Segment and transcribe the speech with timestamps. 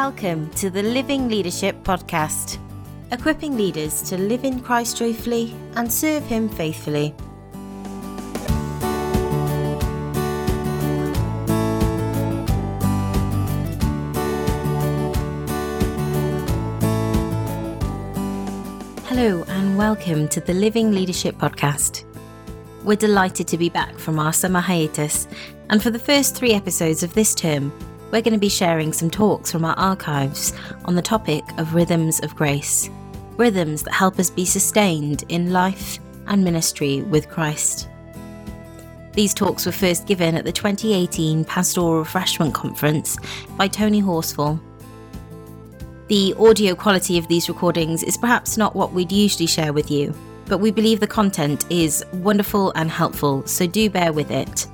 [0.00, 2.56] Welcome to the Living Leadership Podcast,
[3.12, 7.14] equipping leaders to live in Christ joyfully and serve Him faithfully.
[19.04, 22.04] Hello, and welcome to the Living Leadership Podcast.
[22.84, 25.28] We're delighted to be back from our summer hiatus,
[25.68, 27.70] and for the first three episodes of this term,
[28.10, 30.52] we're going to be sharing some talks from our archives
[30.84, 32.90] on the topic of rhythms of grace,
[33.36, 37.88] rhythms that help us be sustained in life and ministry with Christ.
[39.12, 43.16] These talks were first given at the 2018 Pastoral Refreshment Conference
[43.56, 44.60] by Tony Horsfall.
[46.08, 50.14] The audio quality of these recordings is perhaps not what we'd usually share with you,
[50.46, 54.66] but we believe the content is wonderful and helpful, so do bear with it.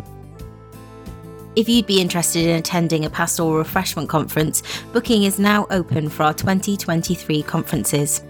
[1.57, 4.63] If you'd be interested in attending a pastoral refreshment conference,
[4.93, 8.23] booking is now open for our 2023 conferences.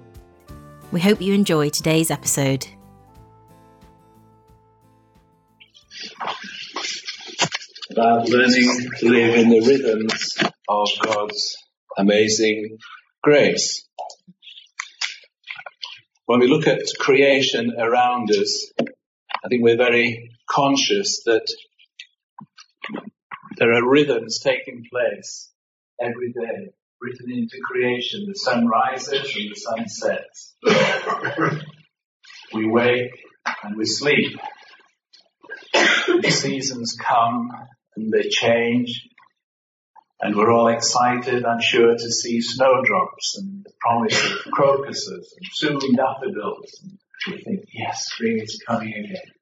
[0.93, 2.67] We hope you enjoy today's episode.
[7.91, 10.39] About learning to live in the rhythms
[10.71, 11.55] of God's
[11.99, 12.79] amazing
[13.23, 13.87] grace
[16.27, 21.47] when we look at creation around us, I think we're very conscious that
[23.57, 25.51] there are rhythms taking place
[26.01, 26.71] every day,
[27.01, 28.27] written into creation.
[28.27, 30.55] The sun rises and the sun sets.
[32.55, 33.13] we wake
[33.65, 34.39] and we sleep.
[35.73, 37.51] The seasons come
[37.97, 39.09] and they change
[40.23, 45.47] and we're all excited, I'm sure, to see snowdrops and the promise of crocuses and
[45.53, 46.81] soon daffodils.
[46.85, 49.33] And we think, yes, spring is coming again.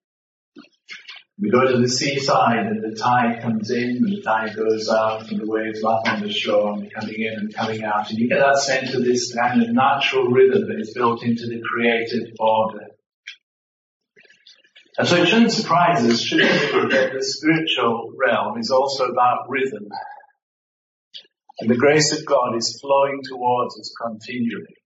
[1.39, 5.31] We go to the seaside and the tide comes in and the tide goes out
[5.31, 8.09] and the waves lap on the shore and coming in and coming out.
[8.09, 11.47] And you get that sense of this kind of natural rhythm that is built into
[11.47, 12.87] the created order.
[14.97, 19.49] And so it shouldn't surprise us, should it, that the spiritual realm is also about
[19.49, 19.89] rhythm
[21.61, 24.77] and the grace of God is flowing towards us continually.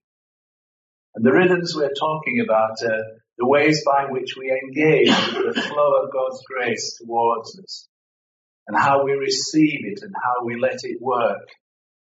[1.15, 3.03] And the rhythms we're talking about are
[3.37, 7.87] the ways by which we engage with the flow of God's grace towards us
[8.67, 11.47] and how we receive it and how we let it work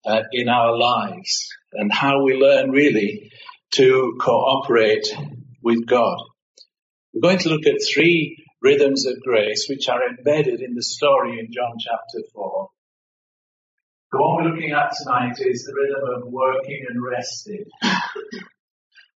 [0.06, 3.30] uh, in our lives and how we learn really
[3.72, 5.06] to cooperate
[5.62, 6.18] with God.
[7.12, 11.38] We're going to look at three rhythms of grace which are embedded in the story
[11.38, 12.68] in John chapter 4.
[14.12, 17.64] So what we're looking at tonight is the rhythm of working and resting.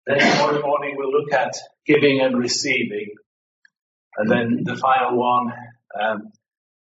[0.06, 1.54] then tomorrow morning we'll look at
[1.84, 3.08] giving and receiving.
[4.16, 5.52] And then the final one
[6.00, 6.32] um,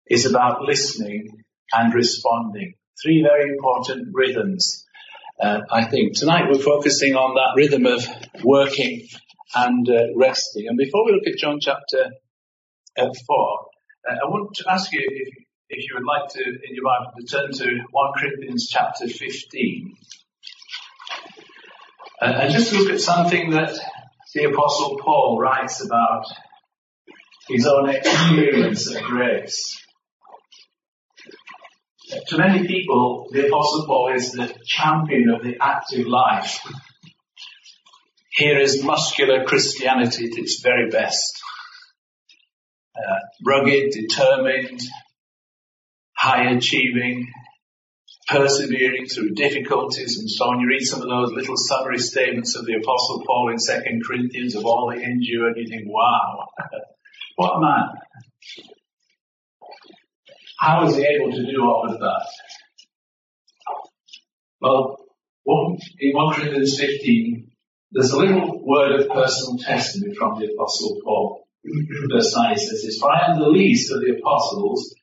[0.07, 1.43] is about listening
[1.73, 2.75] and responding.
[3.03, 4.85] Three very important rhythms,
[5.41, 6.19] uh, I think.
[6.19, 8.07] Tonight we're focusing on that rhythm of
[8.45, 9.09] working
[9.55, 10.67] and uh, resting.
[10.69, 12.11] And before we look at John chapter
[12.99, 16.75] uh, 4, uh, I want to ask you if if you would like to, in
[16.75, 19.97] your Bible, to turn to 1 Corinthians chapter 15.
[22.21, 23.79] Uh, and just look at something that
[24.35, 26.25] the Apostle Paul writes about
[27.49, 29.83] his own experience of grace.
[32.29, 36.61] To many people, the Apostle Paul is the champion of the active life.
[38.31, 41.43] Here is muscular Christianity at its very best.
[42.97, 44.81] Uh, rugged, determined,
[46.27, 47.29] high achieving,
[48.27, 50.61] persevering through difficulties and so on.
[50.61, 54.57] You read some of those little summary statements of the Apostle Paul in 2 Corinthians
[54.57, 56.49] of all he endured, you think, wow,
[57.37, 57.85] what man.
[60.59, 62.27] How is he able to do all of that?
[64.61, 64.97] Well,
[66.01, 67.53] in 1 Corinthians 15,
[67.93, 71.47] there's a little word of personal testimony from the Apostle Paul.
[72.11, 74.96] Verse 9 says For I am the least of the apostles,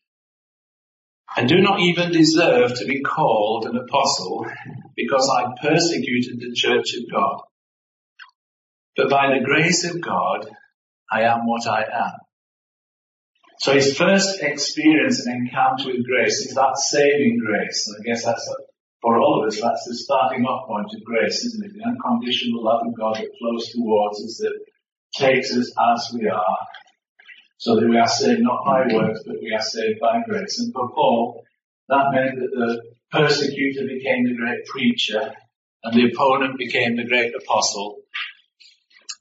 [1.36, 4.46] and do not even deserve to be called an apostle
[4.96, 7.42] because I persecuted the church of God.
[8.96, 10.48] But by the grace of God,
[11.12, 12.14] I am what I am.
[13.60, 17.88] So his first experience and encounter with grace is that saving grace.
[17.88, 18.56] And I guess that's a,
[19.02, 21.72] for all of us, that's the starting off point of grace, isn't it?
[21.74, 24.60] The unconditional love of God that flows towards us, that
[25.16, 26.58] takes us as we are,
[27.64, 30.60] so that we are saved not by works, but we are saved by grace.
[30.60, 31.46] And for Paul,
[31.88, 35.34] that meant that the persecutor became the great preacher
[35.82, 38.00] and the opponent became the great apostle.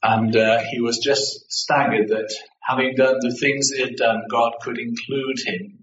[0.01, 4.51] And uh, he was just staggered that having done the things he had done, God
[4.61, 5.81] could include him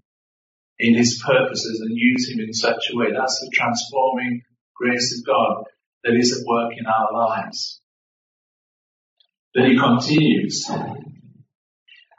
[0.77, 3.07] in his purposes and use him in such a way.
[3.11, 4.43] That's the transforming
[4.75, 5.63] grace of God
[6.03, 7.81] that is at work in our lives.
[9.55, 10.69] Then he continues.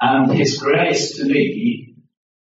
[0.05, 1.95] And his grace to me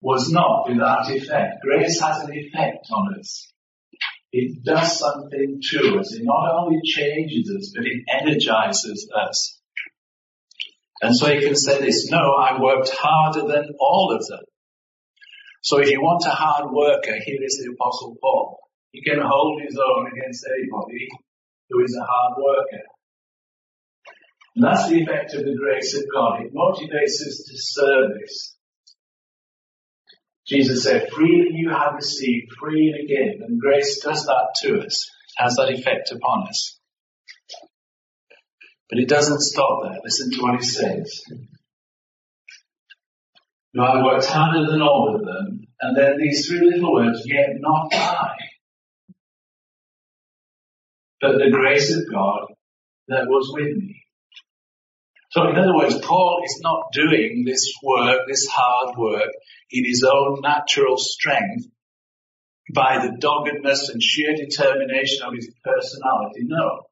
[0.01, 1.63] was not without effect.
[1.63, 3.53] Grace has an effect on us.
[4.33, 6.15] It does something to us.
[6.15, 9.61] It not only changes us, but it energizes us.
[11.03, 14.45] And so he can say this, no, I worked harder than all of them.
[15.63, 18.61] So if you want a hard worker, here is the apostle Paul.
[18.93, 21.09] He can hold his own against anybody
[21.69, 22.85] who is a hard worker.
[24.57, 26.43] And that's the effect of the grace of God.
[26.43, 28.57] It motivates us to service.
[30.47, 33.41] Jesus said, freely you have received, freely give.
[33.41, 35.09] And grace does that to us.
[35.37, 36.79] Has that effect upon us.
[38.91, 40.01] But it doesn't stop there.
[40.03, 41.23] Listen to what he says.
[43.73, 45.69] You have worked harder than all of them.
[45.81, 48.35] And then these three little words, yet not I.
[51.21, 52.49] But the grace of God
[53.09, 53.90] that was with me.
[55.31, 59.31] So in other words, Paul is not doing this work, this hard work,
[59.71, 61.67] in his own natural strength
[62.75, 66.43] by the doggedness and sheer determination of his personality.
[66.43, 66.87] No.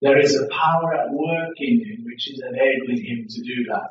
[0.00, 3.90] There is a power at work in him which is enabling him to do that.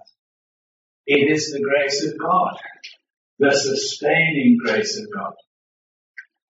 [1.07, 2.57] It is the grace of God,
[3.39, 5.33] the sustaining grace of God.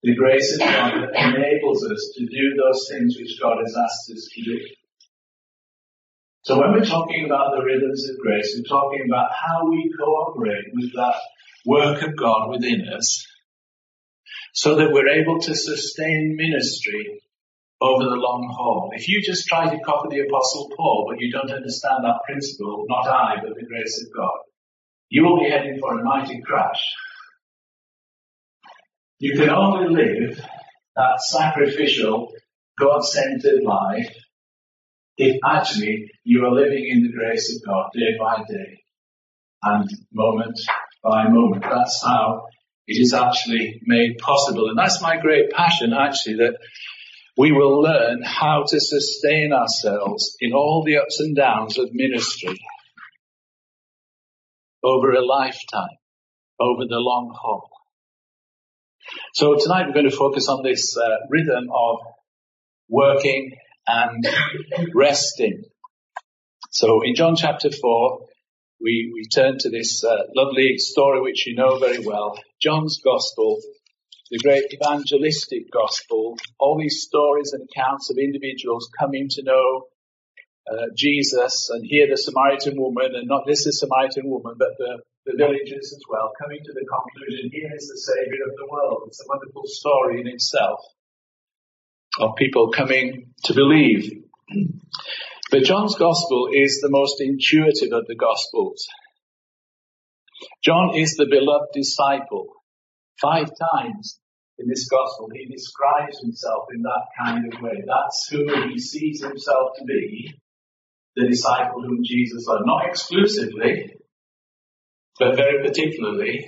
[0.02, 4.12] The grace of God that enables us to do those things which God has asked
[4.12, 4.60] us to do.
[6.44, 10.66] So when we're talking about the rhythms of grace, we're talking about how we cooperate
[10.74, 11.16] with that
[11.66, 13.28] work of God within us
[14.54, 17.22] so that we're able to sustain ministry
[17.80, 18.90] over the long haul.
[18.94, 22.86] If you just try to copy the apostle Paul, but you don't understand that principle,
[22.90, 24.40] not I, but the grace of God,
[25.10, 26.82] you will be heading for a mighty crash.
[29.20, 30.44] You can only live
[30.96, 32.34] that sacrificial,
[32.80, 34.12] God-centered life
[35.22, 38.82] if actually you are living in the grace of God day by day
[39.62, 40.60] and moment
[41.04, 41.62] by moment.
[41.62, 42.48] That's how
[42.88, 44.70] it is actually made possible.
[44.70, 46.58] And that's my great passion actually that
[47.38, 52.60] we will learn how to sustain ourselves in all the ups and downs of ministry
[54.84, 55.98] over a lifetime,
[56.60, 57.70] over the long haul.
[59.36, 62.00] So tonight we're going to focus on this uh, rhythm of
[62.90, 63.56] working
[63.92, 64.28] and
[64.96, 65.64] resting.
[66.70, 68.20] So in John chapter 4,
[68.82, 73.60] we, we turn to this uh, lovely story which you know very well, John's Gospel,
[74.32, 79.88] the great evangelistic gospel, all these stories and accounts of individuals coming to know
[80.72, 85.02] uh, Jesus and here the Samaritan woman and not just the Samaritan woman but the,
[85.26, 89.04] the villagers as well coming to the conclusion here is the Savior of the world.
[89.08, 90.80] It's a wonderful story in itself
[92.20, 94.12] of people coming to believe.
[95.50, 98.88] But John's gospel is the most intuitive of the gospels.
[100.64, 102.48] John is the beloved disciple.
[103.22, 104.20] Five times
[104.58, 107.84] in this gospel he describes himself in that kind of way.
[107.86, 110.34] That's who he sees himself to be,
[111.16, 112.64] the disciple whom Jesus loved.
[112.66, 113.94] Not exclusively,
[115.20, 116.46] but very particularly,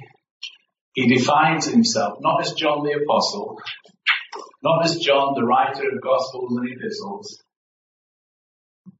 [0.93, 3.59] he defines himself not as John the apostle,
[4.63, 7.43] not as John, the writer of Gospels and Epistles,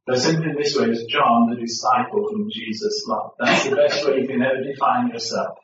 [0.06, 3.36] but simply this way as John, the disciple whom Jesus loved.
[3.40, 5.58] That's the best way you can ever define yourself.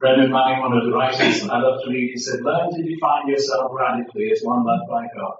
[0.00, 3.28] Brennan Manning, one of the writers I love to read, he said, learn to define
[3.28, 5.36] yourself radically as one loved by God.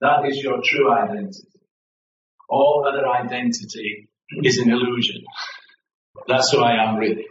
[0.00, 1.46] That is your true identity.
[2.48, 4.08] All other identity
[4.42, 5.22] is an illusion.
[6.26, 7.26] That's who I am really.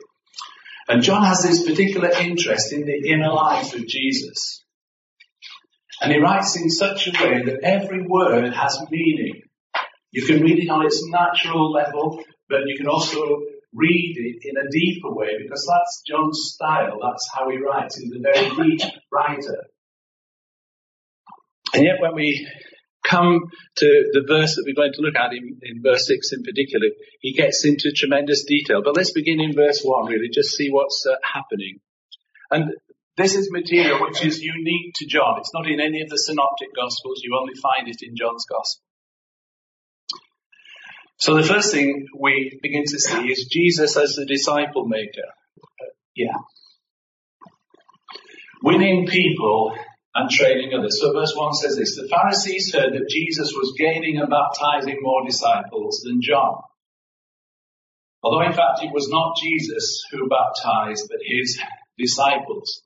[0.90, 4.66] And John has this particular interest in the inner life of Jesus.
[6.02, 9.44] And he writes in such a way that every word has meaning.
[10.12, 13.22] You can read it on its natural level, but you can also
[13.72, 16.98] read it in a deeper way because that's John's style.
[17.04, 18.00] That's how he writes.
[18.00, 18.82] He's a very deep
[19.12, 19.66] writer.
[21.76, 22.48] And yet when we
[23.04, 23.42] come
[23.78, 26.88] to the verse that we're going to look at in, in verse 6 in particular,
[27.22, 28.82] he gets into tremendous detail.
[28.84, 31.80] But let's begin in verse 1 really, just see what's uh, happening.
[32.52, 32.72] And
[33.18, 35.40] this is material which is unique to John.
[35.40, 37.22] It's not in any of the synoptic gospels.
[37.24, 38.84] You only find it in John's gospel.
[41.18, 45.28] So the first thing we begin to see is Jesus as the disciple maker.
[45.58, 46.38] Uh, yeah.
[48.64, 49.76] Winning people
[50.16, 51.00] and training others.
[51.00, 55.26] So verse 1 says this, the Pharisees heard that Jesus was gaining and baptizing more
[55.26, 56.62] disciples than John.
[58.24, 61.60] Although in fact it was not Jesus who baptized, but his
[61.98, 62.82] disciples.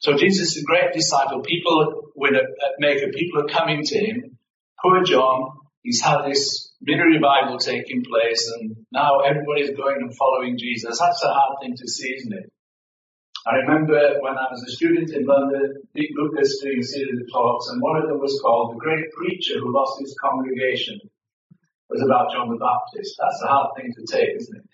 [0.00, 1.42] So Jesus is a great disciple.
[1.42, 2.44] People with a,
[2.78, 4.38] make a people are coming to him.
[4.82, 5.50] Poor John,
[5.82, 10.98] he's had this mini revival taking place and now everybody's going and following Jesus.
[10.98, 12.52] That's a hard thing to see, isn't it?
[13.46, 17.32] I remember when I was a student in London, Dick Lucas doing a series of
[17.32, 21.00] talks, and one of them was called The Great Preacher Who Lost His Congregation.
[21.02, 23.16] It was about John the Baptist.
[23.18, 24.64] That's a hard thing to take, isn't it?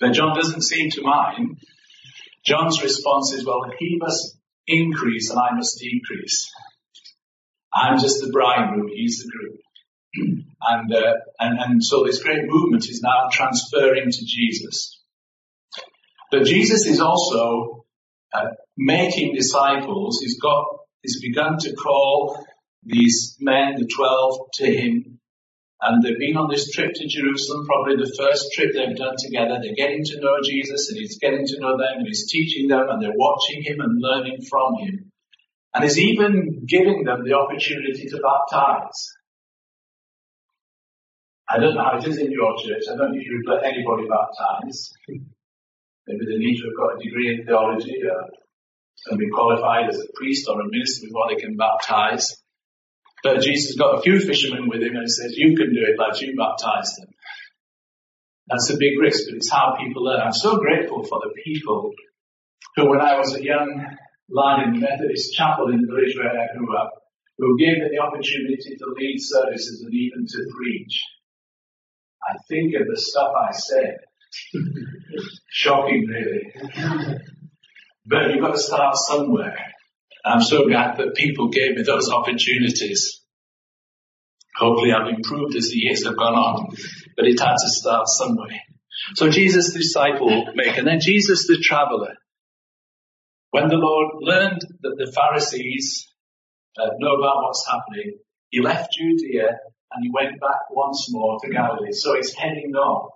[0.00, 1.58] But John doesn't seem to mind.
[2.44, 4.36] John's response is, well, he must
[4.68, 6.52] increase and I must decrease.
[7.74, 10.44] I'm just the bridegroom, he's the groom.
[10.62, 14.95] and, uh, and, and so this great movement is now transferring to Jesus.
[16.36, 17.86] But Jesus is also
[18.34, 20.18] uh, making disciples.
[20.20, 20.66] He's got,
[21.02, 22.44] he's begun to call
[22.82, 25.18] these men, the twelve, to him.
[25.80, 29.60] And they've been on this trip to Jerusalem, probably the first trip they've done together.
[29.62, 32.84] They're getting to know Jesus and he's getting to know them and he's teaching them
[32.90, 35.12] and they're watching him and learning from him.
[35.72, 39.12] And he's even giving them the opportunity to baptize.
[41.48, 42.82] I don't know how it is in your church.
[42.92, 44.92] I don't know if you've let anybody baptize.
[46.06, 48.30] Maybe they need to have got a degree in theology uh,
[49.06, 52.36] and be qualified as a priest or a minister before they can baptize.
[53.22, 56.20] But Jesus got a few fishermen with him and says, you can do it, lads,
[56.20, 57.08] you baptize them.
[58.48, 60.20] That's a big risk, but it's how people learn.
[60.20, 61.92] I'm so grateful for the people
[62.76, 63.84] who, when I was a young
[64.30, 66.92] lad in the Methodist chapel in the village where I grew up,
[67.38, 71.02] who gave me the opportunity to lead services and even to preach.
[72.22, 74.05] I think of the stuff I said
[75.50, 76.52] Shocking, really.
[78.04, 79.56] But you've got to start somewhere.
[80.24, 83.20] I'm so glad that people gave me those opportunities.
[84.56, 86.74] Hopefully I've improved as the years have gone on,
[87.16, 88.60] but it had to start somewhere.
[89.14, 92.14] So Jesus the disciple maker, and then Jesus the traveler.
[93.50, 96.06] When the Lord learned that the Pharisees
[96.78, 98.18] uh, know about what's happening,
[98.50, 99.48] he left Judea
[99.92, 101.92] and he went back once more to Galilee.
[101.92, 103.12] So he's heading north.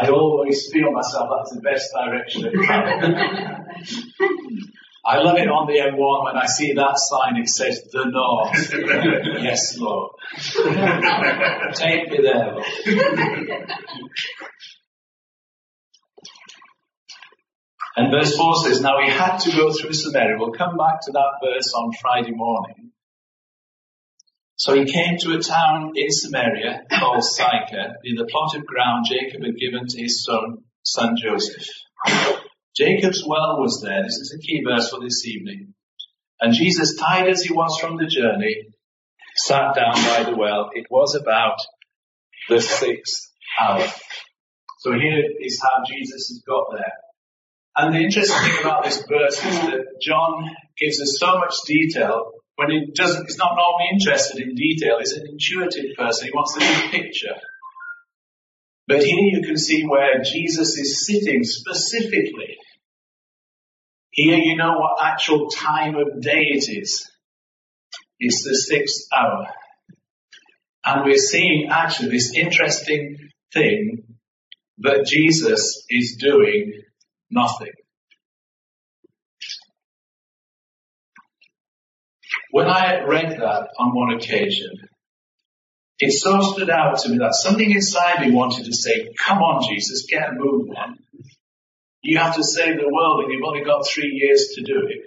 [0.00, 3.16] I always feel myself that's the best direction of travel.
[5.04, 8.72] I love it on the M1 when I see that sign, it says the North.
[9.42, 10.12] yes, Lord.
[11.74, 12.64] Take me there, Lord.
[17.96, 20.38] And verse 4 says, Now he had to go through Samaria.
[20.38, 22.91] We'll come back to that verse on Friday morning.
[24.62, 29.06] So he came to a town in Samaria called Sychar, near the plot of ground
[29.10, 31.66] Jacob had given to his son, son Joseph.
[32.76, 34.04] Jacob's well was there.
[34.04, 35.74] This is a key verse for this evening.
[36.40, 38.68] And Jesus, tired as he was from the journey,
[39.34, 40.70] sat down by the well.
[40.74, 41.58] It was about
[42.48, 43.84] the sixth hour.
[44.78, 46.92] So here is how Jesus has got there.
[47.74, 52.34] And the interesting thing about this verse is that John gives us so much detail
[52.56, 54.98] when he doesn't, he's not normally interested in detail.
[54.98, 56.26] He's an intuitive person.
[56.26, 57.36] He wants the big picture.
[58.86, 62.56] But here you can see where Jesus is sitting specifically.
[64.10, 67.10] Here you know what actual time of day it is.
[68.18, 69.46] It's the sixth hour.
[70.84, 73.16] And we're seeing actually this interesting
[73.52, 74.04] thing
[74.78, 76.82] that Jesus is doing
[77.30, 77.72] nothing.
[82.52, 84.72] When I read that on one occasion,
[85.98, 89.66] it so stood out to me that something inside me wanted to say, come on
[89.66, 90.98] Jesus, get a move on.
[92.02, 95.00] You have to save the world and you've only got three years to do it.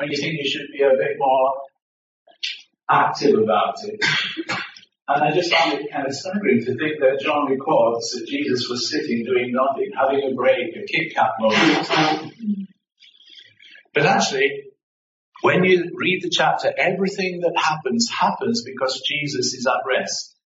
[0.00, 1.52] And you think you should be a bit more
[2.90, 4.04] active about it.
[5.06, 8.66] And I just found it kind of staggering to think that John records that Jesus
[8.68, 11.86] was sitting doing nothing, having a break, a Kit Kat moment.
[11.86, 12.62] Mm-hmm.
[13.94, 14.71] But actually,
[15.42, 20.36] when you read the chapter, everything that happens happens because Jesus is at rest.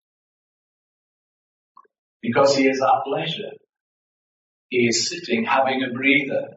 [2.22, 3.52] Because he is at leisure.
[4.68, 6.56] He is sitting having a breather.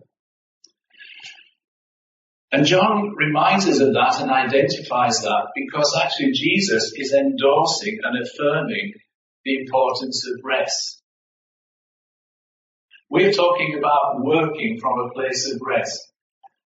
[2.51, 8.25] And John reminds us of that and identifies that because actually Jesus is endorsing and
[8.25, 8.93] affirming
[9.43, 11.03] the importance of rest.
[13.09, 16.08] We're talking about working from a place of rest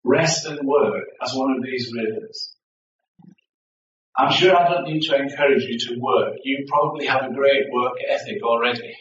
[0.04, 2.56] rest and work as one of these rhythms.
[4.18, 6.36] I'm sure I don't need to encourage you to work.
[6.44, 8.96] You probably have a great work ethic already.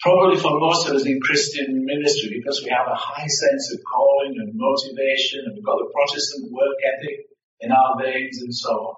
[0.00, 3.80] Probably for most of us in Christian ministry, because we have a high sense of
[3.84, 7.26] calling and motivation, and we've got the Protestant work ethic
[7.60, 8.94] in our veins and so on.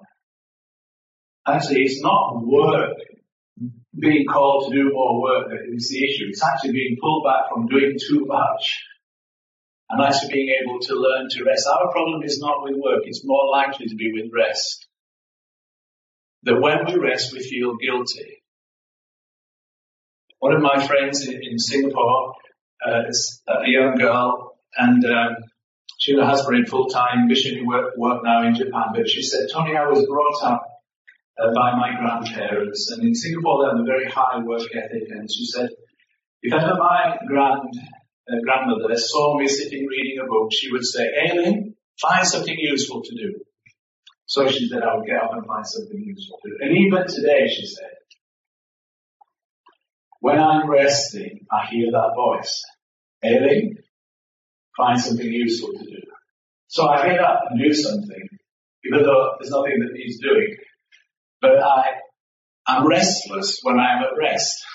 [1.47, 2.97] Actually, it's not work,
[3.99, 6.25] being called to do more work that is the issue.
[6.29, 8.81] It's actually being pulled back from doing too much
[9.89, 11.67] and actually being able to learn to rest.
[11.67, 14.87] Our problem is not with work, it's more likely to be with rest.
[16.43, 18.43] That when we rest, we feel guilty.
[20.39, 22.33] One of my friends in, in Singapore
[22.85, 25.37] uh, is a young girl, and um,
[25.97, 28.87] she has been full-time missionary work, work now in Japan.
[28.93, 30.67] But she said, Tony, I was brought up
[31.39, 35.09] uh, by my grandparents, and in Singapore they have a very high work ethic.
[35.09, 35.69] And she said,
[36.43, 37.73] if ever my grand
[38.27, 43.15] grandmother saw me sitting reading a book, she would say, Aileen, find something useful to
[43.15, 43.39] do.
[44.25, 46.57] So she said, I would get up and find something useful to do.
[46.61, 47.91] And even today, she said,
[50.19, 52.63] when I'm resting, I hear that voice.
[53.23, 53.77] Aileen,
[54.75, 56.01] find something useful to do.
[56.67, 58.27] So I get up and do something,
[58.85, 60.57] even though there's nothing that needs doing.
[61.41, 61.83] But I,
[62.65, 64.65] I'm restless when I'm at rest.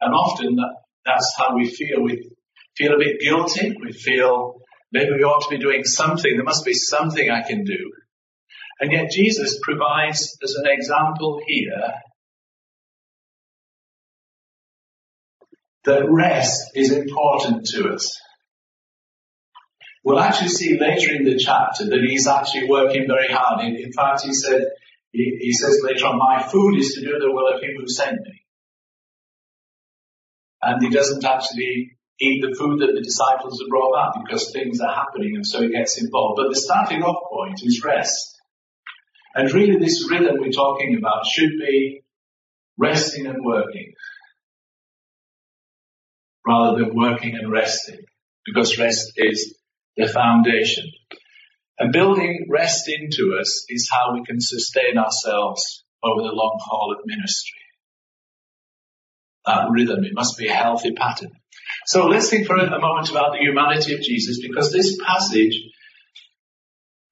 [0.00, 0.74] And often that,
[1.06, 2.02] that's how we feel.
[2.02, 2.30] We
[2.76, 3.76] feel a bit guilty.
[3.80, 4.60] We feel
[4.92, 6.34] maybe we ought to be doing something.
[6.34, 7.92] There must be something I can do.
[8.80, 11.94] And yet Jesus provides as an example here
[15.84, 18.20] that rest is important to us.
[20.02, 23.64] We'll actually see later in the chapter that he's actually working very hard.
[23.64, 24.62] In, in fact, he said,
[25.12, 27.88] he, he says later on, my food is to do the will of him who
[27.88, 28.42] sent me.
[30.60, 34.80] And he doesn't actually eat the food that the disciples have brought back because things
[34.80, 36.36] are happening and so he gets involved.
[36.36, 38.38] But the starting off point is rest.
[39.34, 42.02] And really this rhythm we're talking about should be
[42.78, 43.92] resting and working
[46.46, 47.98] rather than working and resting
[48.44, 49.56] because rest is
[49.96, 50.84] the foundation.
[51.78, 56.94] And building rest into us is how we can sustain ourselves over the long haul
[56.96, 57.58] of ministry.
[59.46, 61.32] That rhythm, it must be a healthy pattern.
[61.86, 65.60] So let's think for a moment about the humanity of Jesus because this passage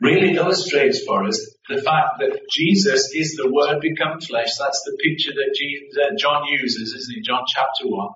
[0.01, 4.51] really illustrates for us the fact that Jesus is the Word become flesh.
[4.59, 7.25] That's the picture that, John uses, isn't it?
[7.25, 8.09] John chapter 1.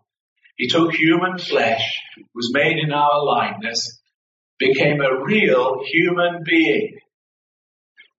[0.57, 1.83] He took human flesh,
[2.35, 4.01] was made in our likeness,
[4.59, 6.99] became a real human being.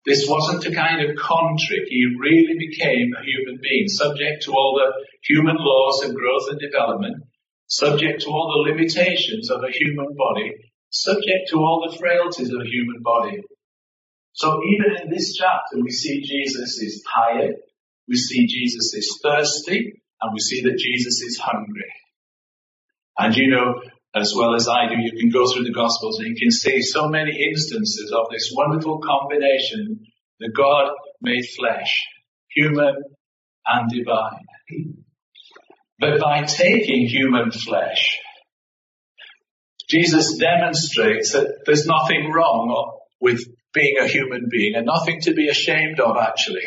[0.06, 1.84] This wasn't a kind of con trick.
[1.89, 6.60] He really became a human being, subject to all the human laws of growth and
[6.60, 7.23] development,
[7.67, 10.51] subject to all the limitations of a human body,
[10.89, 13.41] subject to all the frailties of a human body.
[14.34, 17.56] So even in this chapter, we see Jesus is tired,
[18.08, 21.91] we see Jesus is thirsty, and we see that Jesus is hungry.
[23.17, 23.82] And you know,
[24.15, 26.82] as well as I do, you can go through the Gospels and you can see
[26.82, 30.06] so many instances of this wonderful combination,
[30.39, 32.06] the God made flesh,
[32.49, 32.95] human
[33.65, 34.97] and divine.
[36.00, 38.20] But by taking human flesh,
[39.90, 43.42] Jesus demonstrates that there's nothing wrong with
[43.74, 46.62] being a human being and nothing to be ashamed of actually.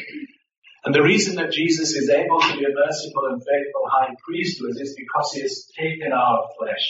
[0.85, 4.63] And the reason that Jesus is able to be a merciful and faithful high priest
[4.63, 6.87] us is because he has taken our flesh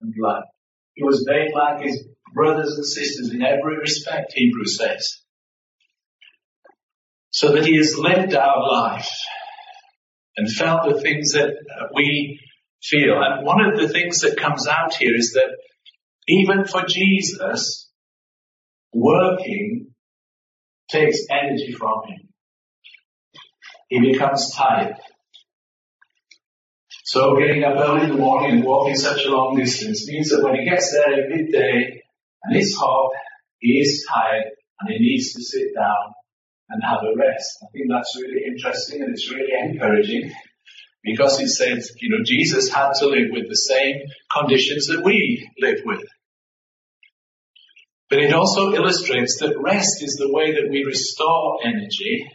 [0.00, 0.44] and blood.
[0.94, 5.20] He was made like his brothers and sisters in every respect, Hebrews says.
[7.30, 9.10] So that he has lived our life
[10.36, 12.40] and felt the things that uh, we
[12.82, 13.20] feel.
[13.22, 15.56] And one of the things that comes out here is that
[16.28, 17.90] even for Jesus,
[18.92, 19.88] working
[20.90, 22.28] takes energy from him.
[23.88, 24.96] He becomes tired.
[27.04, 30.42] So getting up early in the morning and walking such a long distance means that
[30.42, 32.00] when he gets there at midday
[32.42, 33.12] and it's hot,
[33.58, 34.46] he is tired
[34.80, 36.14] and he needs to sit down
[36.74, 37.62] and have a rest.
[37.62, 40.32] I think that's really interesting and it's really encouraging
[41.04, 44.02] because it says, you know, Jesus had to live with the same
[44.36, 46.02] conditions that we live with.
[48.10, 52.26] But it also illustrates that rest is the way that we restore energy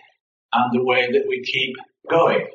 [0.54, 1.76] and the way that we keep
[2.10, 2.48] going.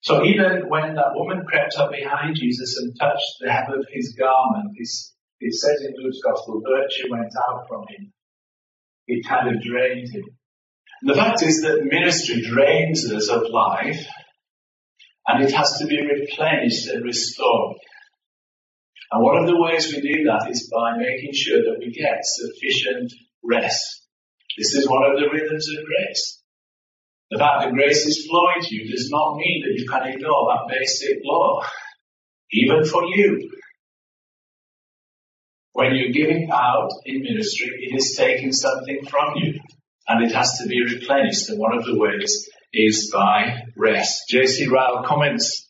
[0.00, 4.14] So even when that woman crept up behind Jesus and touched the hem of his
[4.16, 8.12] garment, it says in Luke's gospel, virtue went out from him.
[9.06, 10.24] It kind of drained him.
[11.02, 14.06] The fact is that ministry drains us of life
[15.26, 17.76] and it has to be replenished and restored.
[19.12, 22.18] And one of the ways we do that is by making sure that we get
[22.22, 23.12] sufficient
[23.44, 24.02] rest.
[24.58, 26.42] This is one of the rhythms of grace.
[27.30, 30.48] The fact that grace is flowing to you does not mean that you can ignore
[30.48, 31.62] that basic law.
[32.52, 33.50] Even for you.
[35.76, 39.60] When you're giving out in ministry, it is taking something from you.
[40.08, 41.50] And it has to be replenished.
[41.50, 44.22] And one of the ways is by rest.
[44.30, 44.68] J.C.
[44.68, 45.68] Ryle comments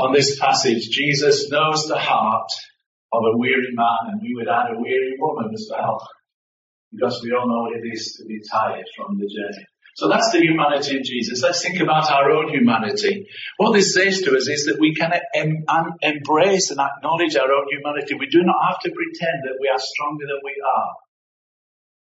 [0.00, 2.50] on this passage, Jesus knows the heart
[3.12, 6.04] of a weary man, and we would add a weary woman as well,
[6.90, 9.66] because we all know what it is to be tired from the journey.
[10.00, 11.42] So that's the humanity of Jesus.
[11.42, 13.28] Let's think about our own humanity.
[13.58, 17.52] What this says to us is that we can em- em- embrace and acknowledge our
[17.52, 18.14] own humanity.
[18.14, 20.92] We do not have to pretend that we are stronger than we are.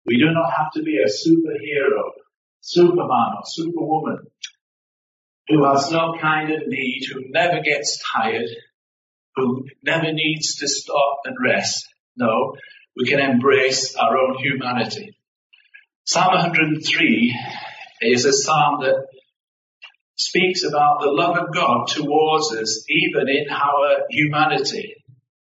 [0.06, 2.12] We do not have to be a superhero,
[2.60, 4.18] superman or superwoman
[5.48, 8.50] who has no kind of need, who never gets tired,
[9.34, 11.88] who never needs to stop and rest.
[12.16, 12.54] No,
[12.96, 15.16] we can embrace our own humanity.
[16.04, 17.34] Psalm 103
[18.00, 19.06] is a psalm that
[20.16, 24.94] speaks about the love of God towards us, even in our humanity.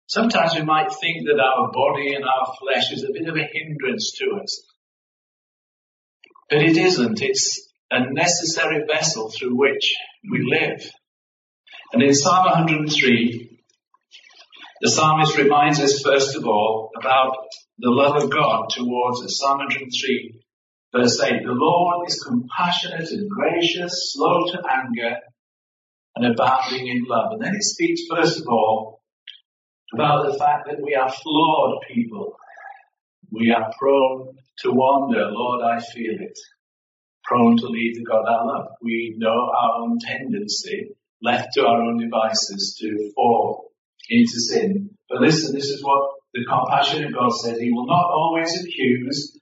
[0.07, 3.49] Sometimes we might think that our body and our flesh is a bit of a
[3.53, 4.63] hindrance to us.
[6.51, 7.23] But it isn't.
[7.23, 9.95] It's a necessary vessel through which
[10.31, 10.91] we live.
[11.93, 13.61] And in Psalm 103,
[14.81, 17.37] the psalmist reminds us first of all about
[17.79, 19.39] the love of God towards us.
[19.39, 20.44] Psalm 103
[20.95, 25.17] verse 8, the Lord is compassionate and gracious, slow to anger,
[26.17, 27.33] and abounding in love.
[27.33, 29.03] And then it speaks first of all
[29.93, 32.37] about the fact that we are flawed people.
[33.31, 35.31] We are prone to wander.
[35.31, 36.39] Lord, I feel it
[37.25, 38.67] prone to leave the God I love.
[38.83, 40.91] We know our own tendency,
[41.23, 43.71] left to our own devices, to fall
[44.09, 44.91] into sin.
[45.09, 47.59] But listen, this is what the compassion of God says.
[47.59, 49.39] He will not always accuse,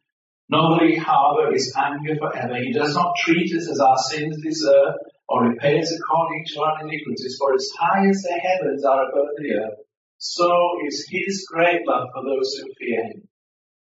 [0.53, 2.57] he harbor his anger forever.
[2.57, 4.95] He does not treat us as our sins deserve,
[5.29, 7.37] or repay us according to our iniquities.
[7.39, 9.79] For as high as the heavens are above the earth,
[10.19, 13.29] so is his great love for those who fear him.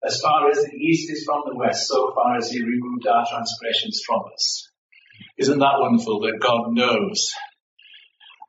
[0.04, 3.26] As far as the east is from the west, so far as he removed our
[3.30, 4.70] transgressions from us.
[5.38, 7.32] Isn't that wonderful that God knows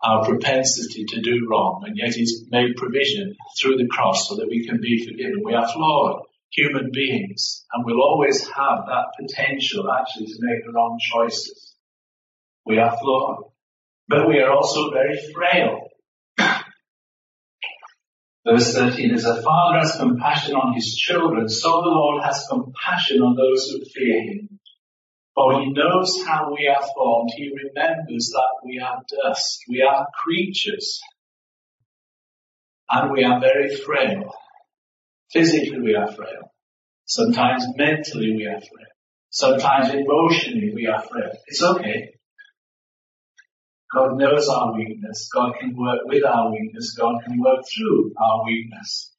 [0.03, 4.49] our propensity to do wrong and yet he's made provision through the cross so that
[4.49, 5.43] we can be forgiven.
[5.45, 6.23] We are flawed
[6.53, 11.75] human beings and we'll always have that potential actually to make the wrong choices.
[12.67, 13.51] We are flawed,
[14.09, 15.89] but we are also very frail.
[18.47, 23.23] Verse 13, as a father has compassion on his children, so the Lord has compassion
[23.23, 24.61] on those who fear him.
[25.35, 27.31] For he knows how we are formed.
[27.35, 29.65] He remembers that we are dust.
[29.67, 31.01] We are creatures.
[32.91, 34.35] And we are very frail.
[35.33, 36.53] Physically we are frail.
[37.05, 38.93] Sometimes mentally we are frail.
[39.31, 41.31] Sometimes emotionally we are frail.
[41.47, 42.15] It's okay.
[43.95, 45.29] God knows our weakness.
[45.33, 46.95] God can work with our weakness.
[46.99, 49.13] God can work through our weakness.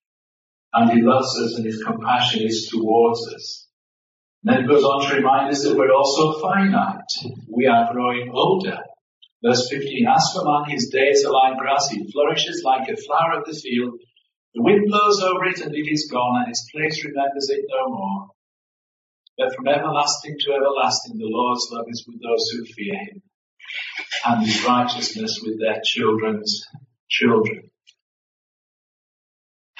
[0.73, 3.67] And He loves us and His compassion is towards us.
[4.43, 7.09] And then it goes on to remind us that we're also finite.
[7.47, 8.79] We are growing older.
[9.43, 11.89] Verse 15, as for man, his days are like grass.
[11.89, 13.99] He flourishes like a flower of the field.
[14.53, 17.89] The wind blows over it and it is gone and its place remembers it no
[17.89, 18.29] more.
[19.37, 23.21] But from everlasting to everlasting, the Lord's love is with those who fear Him
[24.25, 26.65] and his righteousness with their children's
[27.09, 27.69] children.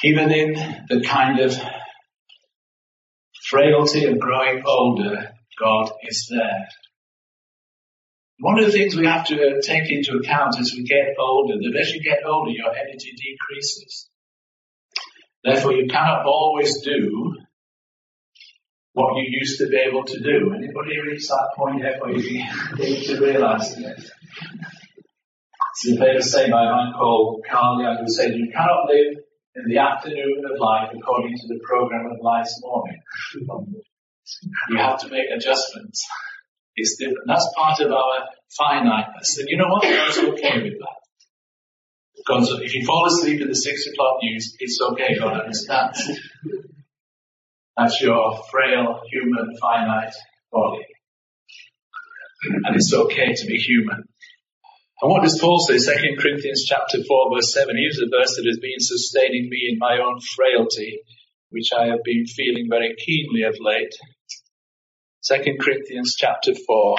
[0.04, 0.54] Even in
[0.90, 1.56] the kind of
[3.50, 6.68] frailty of growing older, God is there.
[8.40, 11.80] One of the things we have to take into account as we get older, that
[11.80, 14.10] as you get older, your energy decreases.
[15.44, 17.36] Therefore, you cannot always do
[18.94, 20.54] what you used to be able to do.
[20.56, 22.44] Anybody reach that point yet where you
[22.78, 24.12] need to realize it?
[25.76, 29.24] It's a famous saying by a man called Carl Jung who said, you cannot live
[29.56, 33.00] in the afternoon of life according to the program of life's morning.
[34.70, 36.08] you have to make adjustments.
[36.76, 37.28] It's different.
[37.28, 39.38] That's part of our finiteness.
[39.40, 39.84] And you know what?
[39.84, 41.03] God's okay with that.
[42.26, 45.18] Because if you fall asleep in the six o'clock news, it's okay.
[45.20, 46.20] God understands.
[47.76, 50.14] That's your frail, human, finite
[50.52, 50.86] body.
[52.66, 54.04] And it's okay to be human.
[55.02, 55.78] And what does Paul say?
[55.78, 57.76] 2 Corinthians chapter 4 verse 7.
[57.76, 61.00] Here's a verse that has been sustaining me in my own frailty,
[61.50, 63.94] which I have been feeling very keenly of late.
[65.28, 66.98] 2 Corinthians chapter 4.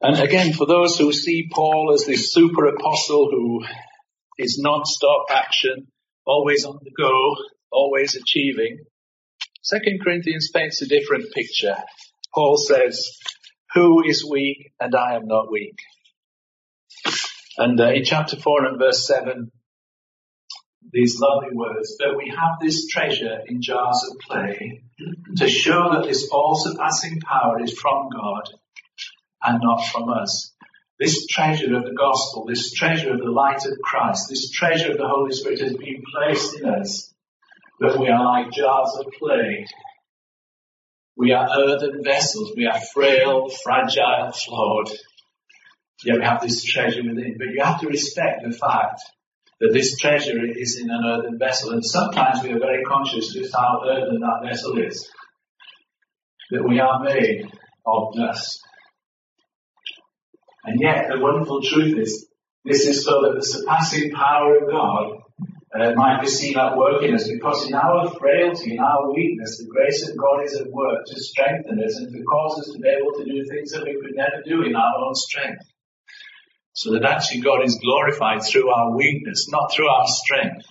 [0.00, 3.64] And again, for those who see Paul as this super apostle who
[4.38, 5.88] is non-stop action,
[6.24, 7.34] always on the go,
[7.72, 8.84] always achieving,
[9.62, 11.76] Second Corinthians paints a different picture.
[12.32, 13.18] Paul says,
[13.74, 15.78] Who is weak and I am not weak?
[17.56, 19.50] And uh, in chapter 4 and verse 7,
[20.92, 24.84] these lovely words, but we have this treasure in jars of clay
[25.36, 28.48] to show that this all surpassing power is from God
[29.42, 30.52] and not from us.
[30.98, 34.98] This treasure of the gospel, this treasure of the light of Christ, this treasure of
[34.98, 37.14] the Holy Spirit has been placed in us
[37.80, 39.66] that we are like jars of clay.
[41.16, 42.52] We are earthen vessels.
[42.56, 44.90] We are frail, fragile, flawed.
[46.04, 47.36] Yet we have this treasure within.
[47.38, 49.00] But you have to respect the fact
[49.60, 51.70] that this treasure is in an earthen vessel.
[51.70, 55.08] And sometimes we are very conscious just how earthen that vessel is.
[56.50, 57.46] That we are made
[57.86, 58.60] of dust.
[60.68, 62.28] And yet the wonderful truth is,
[62.62, 65.22] this is so that the surpassing power of God
[65.74, 69.56] uh, might be seen at work in us because in our frailty, in our weakness,
[69.56, 72.78] the grace of God is at work to strengthen us and to cause us to
[72.80, 75.64] be able to do things that we could never do in our own strength.
[76.74, 80.66] So that actually God is glorified through our weakness, not through our strength,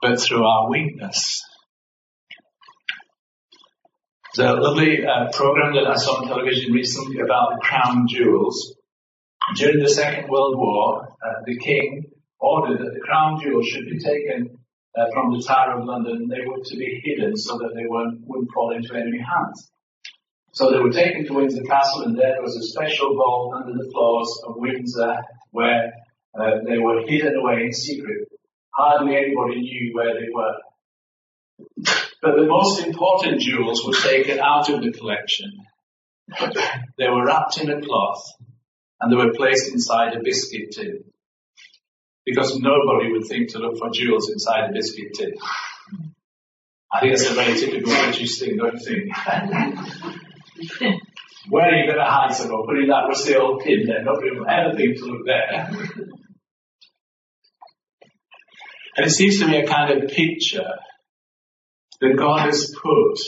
[0.00, 1.44] but through our weakness.
[4.36, 8.76] There's a lovely uh, program that I saw on television recently about the crown jewels.
[9.56, 12.04] During the Second World War, uh, the king
[12.38, 14.58] ordered that the crown jewels should be taken
[14.96, 17.86] uh, from the Tower of London and they were to be hidden so that they
[17.88, 19.68] weren't, wouldn't fall into enemy hands.
[20.52, 23.90] So they were taken to Windsor Castle and there was a special vault under the
[23.90, 25.16] floors of Windsor
[25.50, 25.92] where
[26.38, 28.28] uh, they were hidden away in secret.
[28.74, 30.54] Hardly anybody knew where they were.
[32.22, 35.50] But the most important jewels were taken out of the collection.
[36.98, 38.22] They were wrapped in a cloth
[39.00, 41.04] and they were placed inside a biscuit tin
[42.26, 45.32] because nobody would think to look for jewels inside a biscuit tin.
[46.92, 49.16] I think that's a very typical British thing, don't you think?
[51.48, 52.66] Where are you going to hide someone?
[52.66, 54.02] Put in that rusty old tin there.
[54.04, 55.70] Nobody will ever think to look there.
[58.96, 60.74] and it seems to me a kind of picture
[62.00, 63.18] that God has put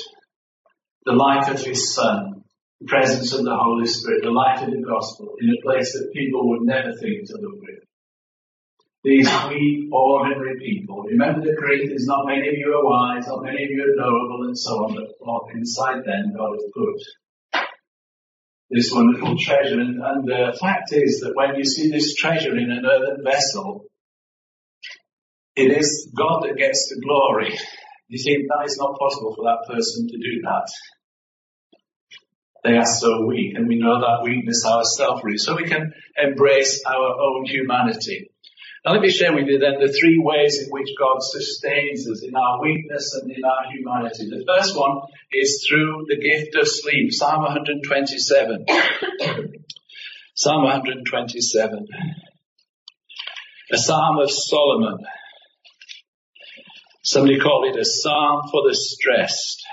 [1.04, 2.44] the life of His Son,
[2.80, 6.12] the presence of the Holy Spirit, the light of the gospel in a place that
[6.14, 7.84] people would never think to look with.
[9.04, 11.02] These weak, ordinary people.
[11.02, 14.46] Remember the Corinthians, not many of you are wise, not many of you are knowable
[14.46, 17.64] and so on, but inside them God has put
[18.70, 19.80] this wonderful treasure.
[19.80, 23.84] And, and the fact is that when you see this treasure in an earthen vessel,
[25.54, 27.58] it is God that gets the glory.
[28.12, 30.68] You think that is not possible for that person to do that.
[32.62, 35.38] They are so weak, and we know that weakness ourselves, really.
[35.38, 38.30] so we can embrace our own humanity.
[38.84, 42.22] Now let me share with you then the three ways in which God sustains us
[42.22, 44.28] in our weakness and in our humanity.
[44.28, 47.14] The first one is through the gift of sleep.
[47.14, 48.66] Psalm 127.
[50.34, 51.88] Psalm 127.
[53.72, 54.98] A Psalm of Solomon.
[57.04, 59.66] Somebody called it a Psalm for the stressed.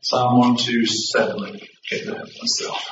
[0.00, 2.88] Psalm 127 get there myself.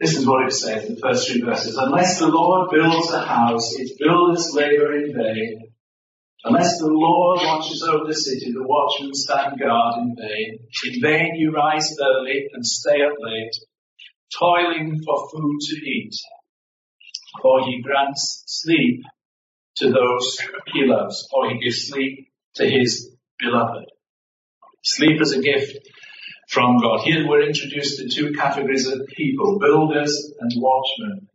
[0.00, 1.76] This is what it says in the first three verses.
[1.76, 5.72] Unless the Lord builds a house, its builders labor in vain.
[6.44, 10.58] Unless the Lord watches over the city, the watchmen stand guard in vain.
[10.86, 13.52] In vain you rise early and stay up late,
[14.38, 16.14] toiling for food to eat.
[17.40, 19.02] For he grants sleep
[19.76, 20.38] to those
[20.72, 23.86] he loves, or he gives sleep to his beloved.
[24.82, 25.78] Sleep is a gift
[26.48, 27.00] from God.
[27.00, 31.28] Here we're introduced to two categories of people, builders and watchmen.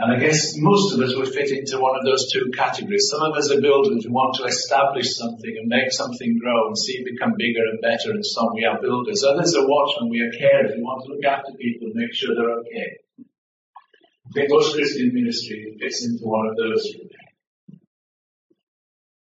[0.00, 3.12] And I guess most of us would fit into one of those two categories.
[3.12, 6.78] Some of us are builders who want to establish something and make something grow and
[6.78, 8.54] see it become bigger and better and so on.
[8.54, 9.22] We are builders.
[9.22, 10.08] Others are watchmen.
[10.08, 10.74] We are carers.
[10.74, 12.96] We want to look after people and make sure they're okay.
[13.20, 16.86] I think most Christian ministry fits into one of those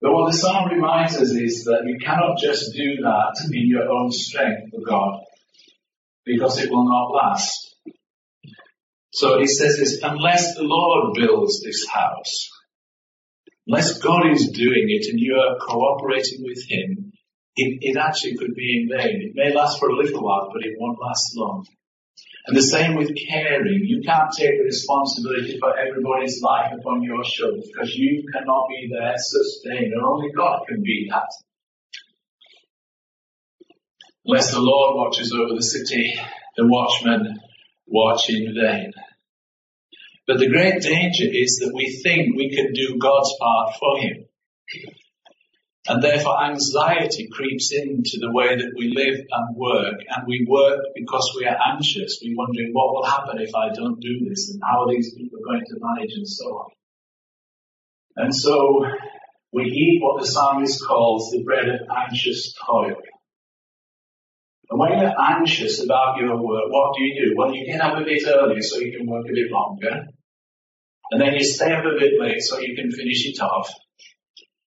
[0.05, 3.89] but what the psalm reminds us is that you cannot just do that in your
[3.89, 5.21] own strength for God,
[6.27, 7.74] because it will not last.
[9.15, 12.51] So he says this, unless the Lord builds this house,
[13.65, 17.13] unless God is doing it and you are cooperating with Him,
[17.55, 19.23] it, it actually could be in vain.
[19.23, 21.65] It may last for a little while, but it won't last long.
[22.47, 23.85] And the same with caring.
[23.85, 28.91] You can't take the responsibility for everybody's life upon your shoulders because you cannot be
[28.93, 30.05] their sustainer.
[30.05, 31.31] Only God can be that.
[34.27, 36.19] Unless the Lord watches over the city,
[36.57, 37.39] the watchmen
[37.87, 38.93] watch in vain.
[40.27, 44.25] But the great danger is that we think we can do God's part for Him.
[45.87, 50.81] And therefore anxiety creeps into the way that we live and work, and we work
[50.95, 52.21] because we are anxious.
[52.23, 55.41] We're wondering what will happen if I don't do this, and how are these people
[55.45, 56.71] going to manage, and so on.
[58.17, 58.87] And so
[59.53, 62.97] we eat what the psalmist calls the bread of anxious toil.
[64.75, 67.35] And when you're anxious about your work, what do you do?
[67.37, 70.09] Well, you get up a bit earlier so you can work a bit longer.
[71.13, 73.71] And then you stay up a bit late so you can finish it off.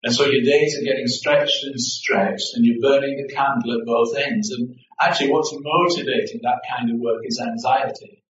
[0.02, 3.86] And so your days are getting stretched and stretched and you're burning the candle at
[3.86, 4.50] both ends.
[4.50, 8.22] And actually what's motivating that kind of work is anxiety.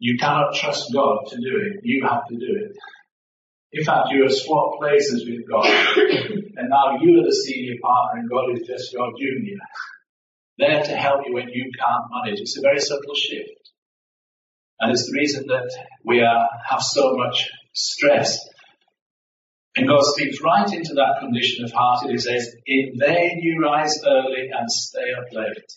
[0.00, 1.80] You cannot trust God to do it.
[1.82, 2.76] You have to do it.
[3.72, 5.64] In fact, you have swapped places with God.
[6.56, 9.56] and now you are the senior partner and God is just your junior.
[10.58, 12.40] There to help you when you can't manage.
[12.40, 13.70] It's a very subtle shift.
[14.80, 15.70] And it's the reason that
[16.04, 18.38] we are, have so much stress
[19.76, 22.10] and God speaks right into that condition of heart.
[22.10, 25.72] He says, In vain you rise early and stay up late.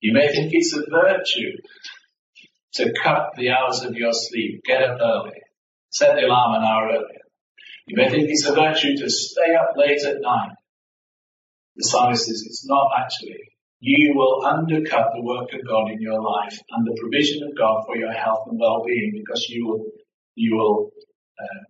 [0.00, 1.56] You may think it's a virtue
[2.74, 4.62] to cut the hours of your sleep.
[4.64, 5.38] Get up early.
[5.90, 7.22] Set the alarm an hour earlier.
[7.86, 10.50] You may think it's a virtue to stay up late at night.
[11.76, 13.40] The psalmist says it's not actually.
[13.80, 17.84] You will undercut the work of God in your life and the provision of God
[17.86, 19.84] for your health and well-being because you will,
[20.34, 20.90] you will
[21.38, 21.62] uh,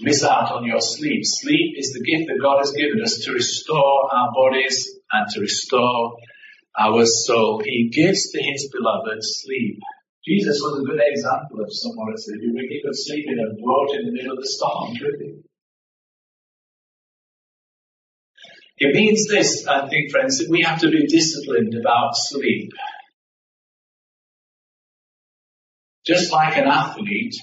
[0.00, 1.22] miss out on your sleep.
[1.24, 5.40] Sleep is the gift that God has given us to restore our bodies and to
[5.40, 6.16] restore
[6.78, 7.62] our soul.
[7.64, 9.78] He gives to his beloved sleep.
[10.26, 13.96] Jesus was a good example of someone who said, he could sleep in a boat
[13.98, 15.40] in the middle of the storm, could he?
[18.78, 22.70] It means this, I think, friends, that we have to be disciplined about sleep.
[26.04, 27.34] Just like an athlete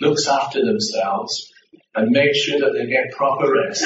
[0.00, 1.50] looks after themselves
[1.94, 3.84] and makes sure that they get proper rest.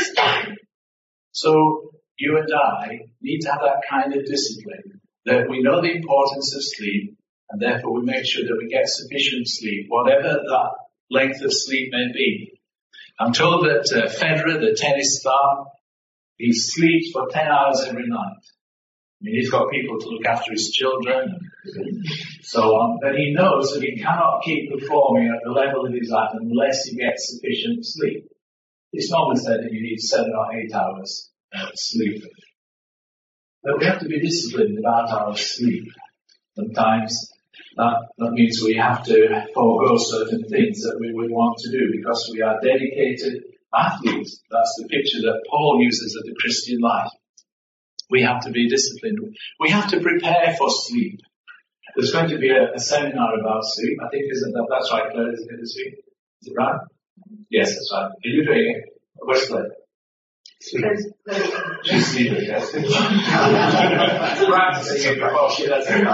[1.32, 5.92] So you and I need to have that kind of discipline that we know the
[5.92, 7.16] importance of sleep
[7.50, 10.70] and therefore we make sure that we get sufficient sleep, whatever that
[11.10, 12.60] length of sleep may be.
[13.18, 15.66] I'm told that uh, Federer, the tennis star,
[16.40, 18.40] he sleeps for 10 hours every night.
[18.40, 22.04] I mean, he's got people to look after his children and
[22.42, 26.08] so on, but he knows that he cannot keep performing at the level of his
[26.08, 28.26] life unless he gets sufficient sleep.
[28.92, 32.24] It's normally said that you need seven or eight hours of sleep.
[33.62, 35.84] But we have to be disciplined about our sleep.
[36.56, 37.30] Sometimes
[37.76, 41.92] that, that means we have to forego certain things that we would want to do
[41.92, 44.42] because we are dedicated athletes.
[44.50, 47.10] That's the picture that Paul uses of the Christian life.
[48.10, 49.18] We have to be disciplined.
[49.60, 51.20] We have to prepare for sleep.
[51.96, 53.98] There's going to be a, a seminar about sleep.
[54.04, 55.32] I think isn't that that's right, Claire?
[55.32, 55.94] Is it this week?
[56.42, 56.80] Is it right?
[57.50, 58.06] Yes, that's right.
[58.06, 59.00] Are you doing it?
[59.14, 59.70] Where's Claire?
[60.62, 62.70] She's sleeping, yes.
[64.46, 66.04] Practicing it before she does it.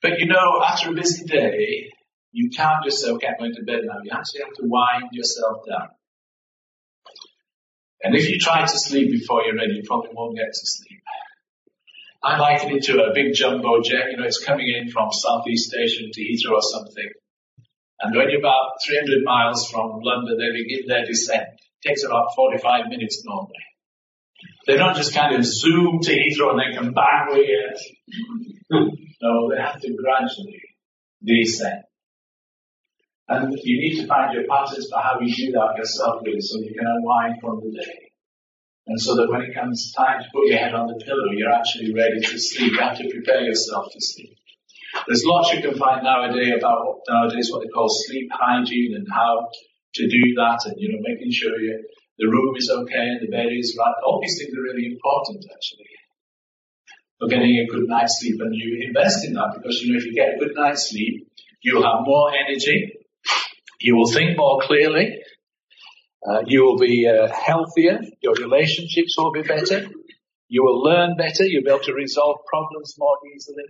[0.00, 1.90] but you know, after a busy day,
[2.34, 4.02] you can't just say, okay, I'm going to bed now.
[4.02, 5.88] You actually have to wind yourself down.
[8.02, 11.00] And if you try to sleep before you're ready, you probably won't get to sleep.
[12.24, 14.10] I liken it to a big jumbo jet.
[14.10, 17.10] You know, it's coming in from Southeast Asia to Heathrow or something.
[18.00, 21.54] And when you're about 300 miles from London, they begin their descent.
[21.54, 23.64] It takes about 45 minutes normally.
[24.66, 27.78] They don't just kind of zoom to Heathrow and then come back with it.
[29.22, 30.62] no, they have to gradually
[31.24, 31.84] descend.
[33.28, 36.60] And you need to find your patterns for how you do that yourself really so
[36.60, 38.12] you can unwind from the day.
[38.86, 41.52] And so that when it comes time to put your head on the pillow, you're
[41.52, 42.72] actually ready to sleep.
[42.72, 44.36] You have to prepare yourself to sleep.
[45.08, 49.48] There's lots you can find nowadays about nowadays what they call sleep hygiene and how
[49.48, 51.80] to do that and, you know, making sure you,
[52.18, 53.94] the room is okay and the bed is right.
[54.04, 55.88] All these things are really important actually
[57.18, 60.06] for getting a good night's sleep and you invest in that because, you know, if
[60.06, 61.28] you get a good night's sleep,
[61.62, 62.92] you'll have more energy,
[63.80, 65.18] you will think more clearly.
[66.26, 68.00] Uh, you will be uh, healthier.
[68.22, 69.86] Your relationships will be better.
[70.48, 71.44] You will learn better.
[71.44, 73.64] You'll be able to resolve problems more easily.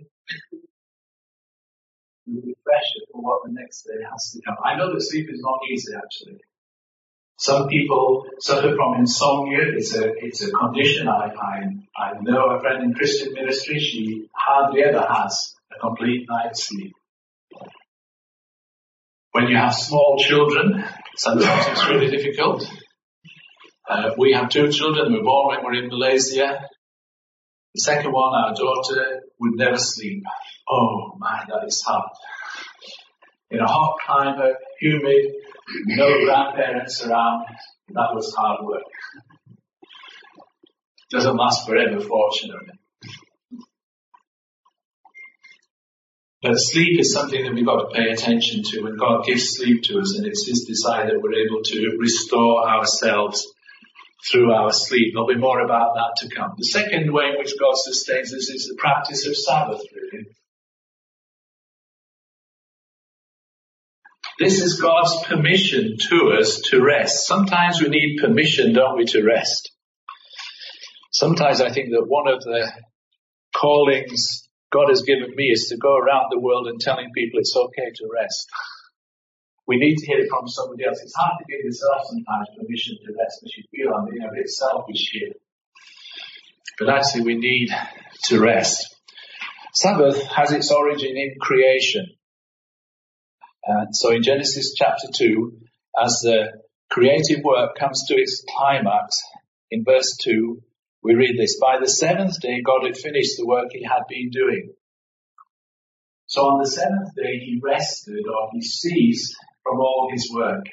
[2.25, 4.55] You'll be fresher for what the next day has to come.
[4.63, 6.39] I know that sleep is not easy actually.
[7.37, 9.59] Some people suffer from insomnia.
[9.75, 11.09] It's a, it's a condition.
[11.09, 13.79] I, I, I know a friend in Christian ministry.
[13.79, 16.93] She hardly ever has a complete night's sleep.
[19.35, 20.81] When you have small children,
[21.17, 22.65] sometimes it's really difficult.
[23.85, 25.11] Uh, we have two children.
[25.11, 26.61] We were born when we were in Malaysia.
[27.73, 30.23] The second one, our daughter, would never sleep.
[30.69, 32.11] Oh man, that is hard.
[33.51, 35.33] In a hot climate, humid,
[35.83, 37.43] no grandparents around,
[37.89, 38.83] that was hard work.
[41.11, 42.79] Doesn't last forever, fortunately.
[46.45, 49.81] But sleep is something that we've got to pay attention to when God gives sleep
[49.85, 53.47] to us and it's His desire that we're able to restore ourselves
[54.29, 55.13] through our sleep.
[55.13, 56.53] There'll be more about that to come.
[56.55, 60.25] The second way in which God sustains us is the practice of Sabbath, really.
[64.37, 67.25] This is God's permission to us to rest.
[67.25, 69.71] Sometimes we need permission, don't we, to rest.
[71.11, 72.71] Sometimes I think that one of the
[73.55, 74.44] callings
[74.75, 77.89] God has given me is to go around the world and telling people it's okay
[77.95, 78.49] to rest.
[79.65, 80.99] We need to hear it from somebody else.
[81.01, 84.35] It's hard to give yourself sometimes permission to rest because you feel I'm being a
[84.35, 85.31] bit selfish here.
[86.77, 87.69] But actually we need
[88.25, 88.93] to rest.
[89.73, 92.07] Sabbath has its origin in creation.
[93.63, 95.57] And so in Genesis chapter 2,
[96.03, 96.61] as the
[96.91, 99.15] creative work comes to its climax
[99.71, 100.61] in verse 2,
[101.05, 104.31] we read this, by the seventh day God had finished the work he had been
[104.31, 104.73] doing.
[106.25, 110.65] So on the seventh day he rested or he ceased from all his work.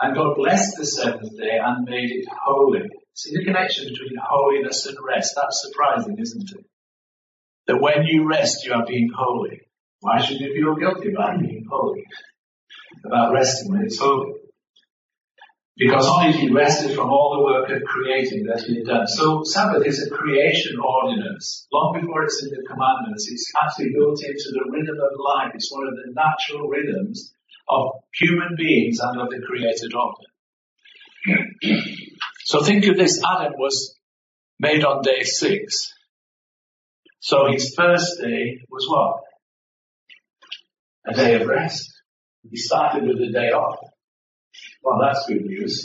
[0.00, 2.88] And God blessed the seventh day and made it holy.
[3.14, 5.34] See the connection between holiness and rest.
[5.34, 6.66] That's surprising, isn't it?
[7.66, 9.62] That when you rest, you are being holy.
[9.98, 12.04] Why should you feel guilty about being holy?
[13.04, 14.34] About resting when it's holy?
[15.76, 19.06] Because on it he rested from all the work of creating that he had done.
[19.06, 21.66] So Sabbath is a creation ordinance.
[21.70, 25.52] Long before it's in the commandments, it's actually built into the rhythm of life.
[25.54, 27.34] It's one of the natural rhythms
[27.68, 30.24] of human beings and of the created order.
[32.44, 33.96] so think of this, Adam was
[34.58, 35.92] made on day six.
[37.20, 39.20] So his first day was what?
[41.06, 41.92] A day of rest.
[42.48, 43.78] He started with a day off.
[44.86, 45.84] Well, that's good news.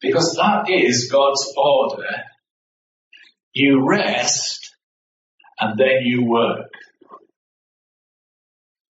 [0.00, 2.08] because that is God's order.
[3.52, 4.74] You rest
[5.60, 6.72] and then you work.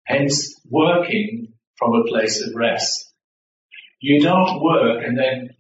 [0.07, 3.13] Hence, working from a place of rest.
[4.01, 5.51] You don't work and then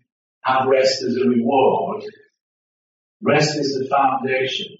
[0.42, 2.02] have rest as a reward.
[3.20, 4.78] Rest is the foundation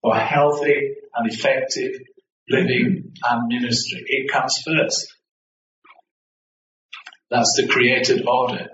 [0.00, 1.90] for healthy and effective
[2.48, 4.04] living and ministry.
[4.06, 5.12] It comes first.
[7.32, 8.68] That's the created order.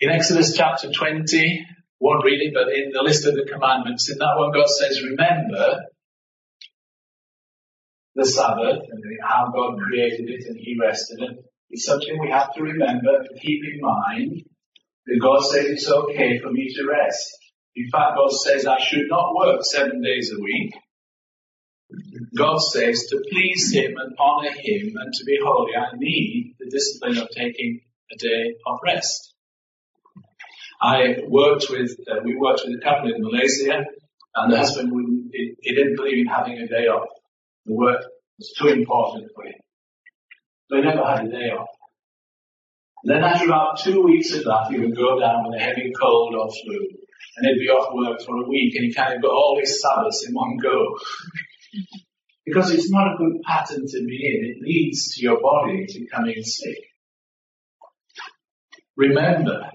[0.00, 1.66] In Exodus chapter 20,
[1.98, 5.80] one reading, but in the list of the commandments, in that one God says, remember
[8.14, 11.44] the Sabbath and how God created it and He rested it.
[11.70, 14.44] It's something we have to remember to keep in mind
[15.06, 17.36] that God says it's okay for me to rest.
[17.74, 20.72] In fact, God says I should not work seven days a week.
[22.36, 26.70] God says to please Him and honor Him and to be holy, I need the
[26.70, 27.80] discipline of taking
[28.12, 29.34] a day of rest.
[30.80, 33.84] I worked with, uh, we worked with a couple in Malaysia,
[34.34, 37.08] and the husband wouldn't, he, he didn't believe in having a day off.
[37.66, 38.04] The work
[38.38, 39.60] was too important for him.
[40.70, 41.68] So he never had a day off.
[43.04, 46.34] then after about two weeks of that, he would go down with a heavy cold
[46.34, 46.78] or flu,
[47.36, 49.82] and he'd be off work for a week, and he kind of got all his
[49.82, 50.96] Sabbaths in one go.
[52.46, 54.50] because it's not a good pattern to be in.
[54.50, 56.87] It leads to your body becoming sick
[58.98, 59.70] remember.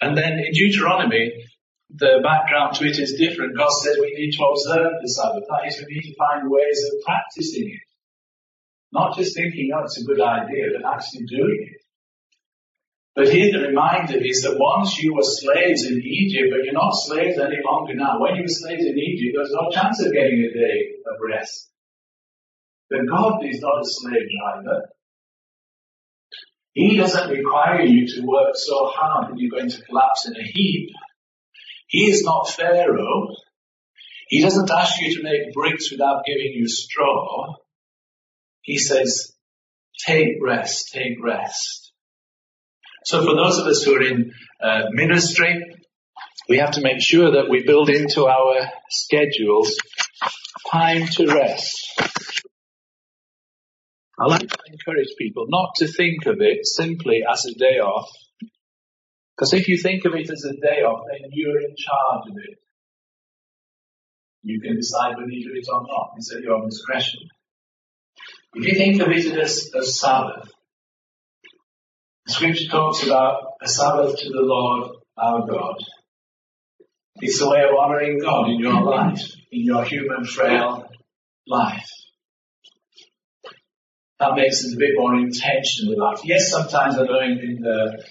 [0.00, 1.32] And then in Deuteronomy,
[1.90, 3.56] the background to it is different.
[3.56, 5.44] God says we need to observe the Sabbath.
[5.48, 7.88] That is, we need to find ways of practicing it.
[8.92, 11.80] Not just thinking, oh, it's a good idea, but actually doing it.
[13.16, 16.94] But here the reminder is that once you were slaves in Egypt, but you're not
[16.94, 18.20] slaves any longer now.
[18.20, 21.18] When you were slaves in Egypt, there was no chance of getting a day of
[21.18, 21.70] rest.
[22.88, 24.88] But God is not a slave driver.
[26.72, 30.42] He doesn't require you to work so hard that you're going to collapse in a
[30.42, 30.90] heap.
[31.88, 33.34] He is not Pharaoh.
[34.28, 37.56] He doesn't ask you to make bricks without giving you straw.
[38.62, 39.32] He says,
[40.06, 41.92] take rest, take rest.
[43.04, 45.74] So for those of us who are in uh, ministry,
[46.48, 49.76] we have to make sure that we build into our schedules
[50.70, 52.09] time to rest.
[54.20, 58.10] I like to encourage people not to think of it simply as a day off.
[59.34, 62.36] Because if you think of it as a day off, then you're in charge of
[62.36, 62.58] it.
[64.42, 66.10] You can decide whether you do it or not.
[66.18, 67.20] It's at your discretion.
[68.54, 70.50] If you think of it as a Sabbath,
[72.26, 75.76] the scripture talks about a Sabbath to the Lord our God.
[77.16, 80.90] It's a way of honoring God in your life, in your human frail
[81.46, 81.88] life.
[84.20, 86.20] That makes it a bit more intentional life.
[86.24, 88.04] Yes, sometimes I know in the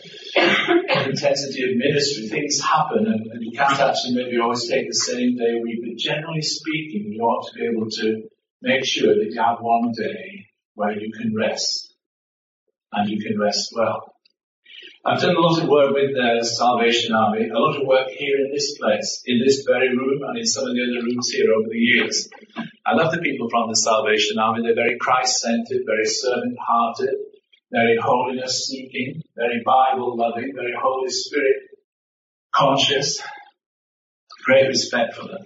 [1.05, 5.38] intensity of ministry, things happen and, and, you can't actually maybe always take the same
[5.38, 8.28] day a week, but generally speaking, you ought to be able to
[8.64, 11.93] make sure that you have one day where you can rest
[12.91, 14.16] and you can rest well.
[15.05, 18.38] I've done a lot of work with the Salvation Army, a lot of work here
[18.45, 21.53] in this place, in this very room and in some of the other rooms here
[21.53, 22.28] over the years.
[22.89, 24.63] I love the people from the Salvation Army.
[24.63, 27.15] They're very Christ-centered, very servant-hearted,
[27.71, 31.57] very holiness seeking, very Bible loving, very Holy Spirit
[32.51, 33.21] conscious.
[34.43, 35.43] Great respect for them.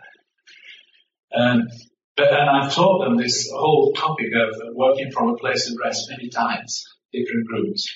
[1.36, 1.68] Um,
[2.16, 6.10] but and I've taught them this whole topic of working from a place of rest
[6.10, 7.92] many times, different groups.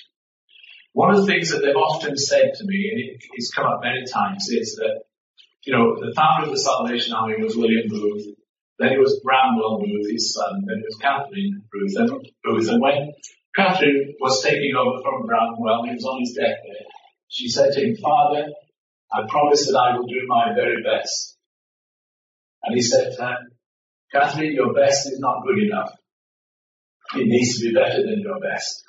[0.92, 3.80] One of the things that they've often said to me, and it, it's come up
[3.82, 5.04] many times, is that,
[5.64, 8.34] you know, the founder of the Salvation Army was William Booth,
[8.78, 12.10] then it was Bramwell Booth, his son, then it was Catherine Booth, and
[12.44, 13.12] Booth, and when
[13.54, 16.86] Catherine was taking over from Bramwell, he was on his deathbed,
[17.28, 18.46] she said to him, Father,
[19.12, 21.36] I promise that I will do my very best.
[22.62, 23.36] And he said to her,
[24.12, 25.92] Catherine, your best is not good enough.
[27.14, 28.82] It needs to be better than your best.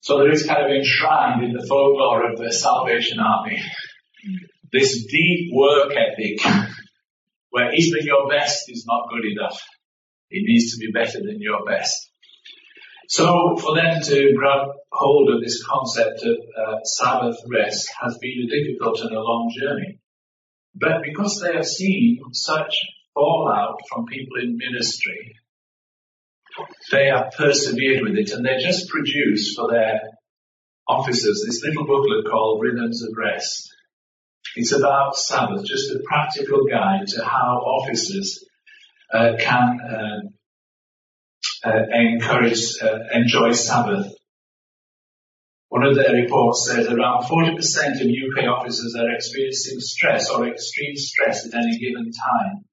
[0.00, 3.62] So there is kind of enshrined in the folklore of the Salvation Army
[4.72, 6.40] this deep work ethic
[7.54, 9.62] where even your best is not good enough.
[10.28, 12.10] It needs to be better than your best.
[13.08, 18.44] So for them to grab hold of this concept of uh, Sabbath rest has been
[18.44, 20.00] a difficult and a long journey.
[20.74, 22.74] But because they have seen such
[23.14, 25.36] fallout from people in ministry
[26.90, 30.00] they have persevered with it and they just produced for their
[30.88, 33.73] officers this little booklet called Rhythms of Rest.
[34.56, 38.44] It's about Sabbath, just a practical guide to how officers
[39.12, 44.12] uh, can uh, uh, encourage, uh, enjoy Sabbath.
[45.68, 50.94] One of their reports says around 40% of UK officers are experiencing stress or extreme
[50.94, 52.64] stress at any given time.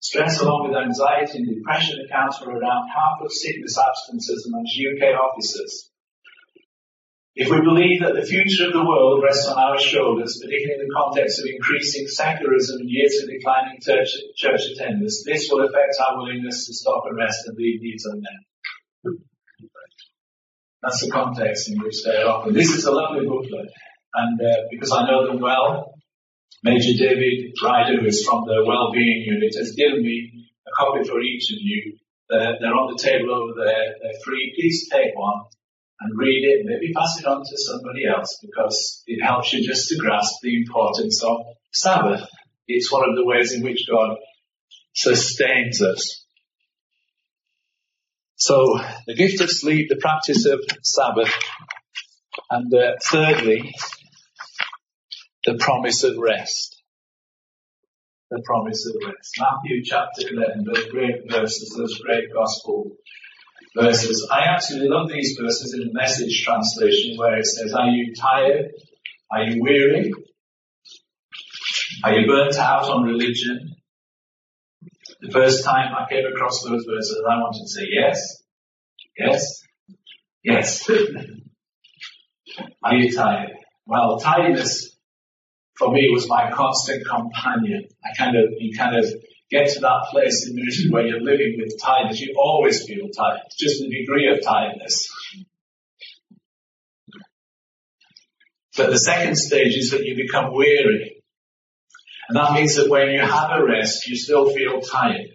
[0.00, 5.14] Stress along with anxiety and depression accounts for around half of sickness absences amongst UK
[5.14, 5.89] officers.
[7.36, 10.88] If we believe that the future of the world rests on our shoulders, particularly in
[10.88, 15.94] the context of increasing secularism and years of declining church, church attendance, this will affect
[16.02, 19.16] our willingness to stop and rest and leave these unmet.
[20.82, 22.54] That's the context in which they are offered.
[22.54, 23.70] This is a lovely booklet,
[24.14, 25.94] and uh, because I know them well,
[26.64, 31.20] Major David Ryder, who is from the Wellbeing Unit, has given me a copy for
[31.20, 31.96] each of you.
[32.28, 33.94] They're, they're on the table over there.
[34.02, 34.52] They're free.
[34.56, 35.44] Please take one
[36.00, 36.64] and read it.
[36.64, 40.56] Maybe pass it on to somebody else because it helps you just to grasp the
[40.56, 41.38] importance of
[41.72, 42.26] Sabbath.
[42.66, 44.16] It's one of the ways in which God
[44.94, 46.24] sustains us.
[48.36, 51.32] So the gift of sleep, the practice of Sabbath,
[52.50, 53.74] and uh, thirdly,
[55.44, 56.82] the promise of rest.
[58.30, 59.38] The promise of rest.
[59.38, 62.96] Matthew chapter 11, those great verses, those great gospel
[63.74, 64.28] verses.
[64.30, 68.72] I absolutely love these verses in the message translation where it says, are you tired?
[69.30, 70.12] Are you weary?
[72.04, 73.76] Are you burnt out on religion?
[75.20, 78.42] The first time I came across those verses, I wanted to say yes,
[79.18, 79.62] yes,
[80.42, 80.90] yes.
[82.82, 83.50] Are you tired?
[83.86, 84.96] Well, tiredness
[85.76, 87.88] for me was my constant companion.
[88.04, 89.04] I kind of, you kind of
[89.50, 92.20] get to that place in ministry where you're living with tiredness.
[92.20, 93.40] You always feel tired.
[93.58, 95.08] Just the degree of tiredness.
[98.76, 101.22] But the second stage is that you become weary.
[102.28, 105.26] And that means that when you have a rest, you still feel tired.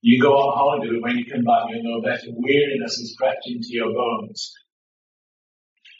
[0.00, 2.30] You go on holiday, but when you come back, you know better.
[2.30, 4.52] Weariness is crept into your bones.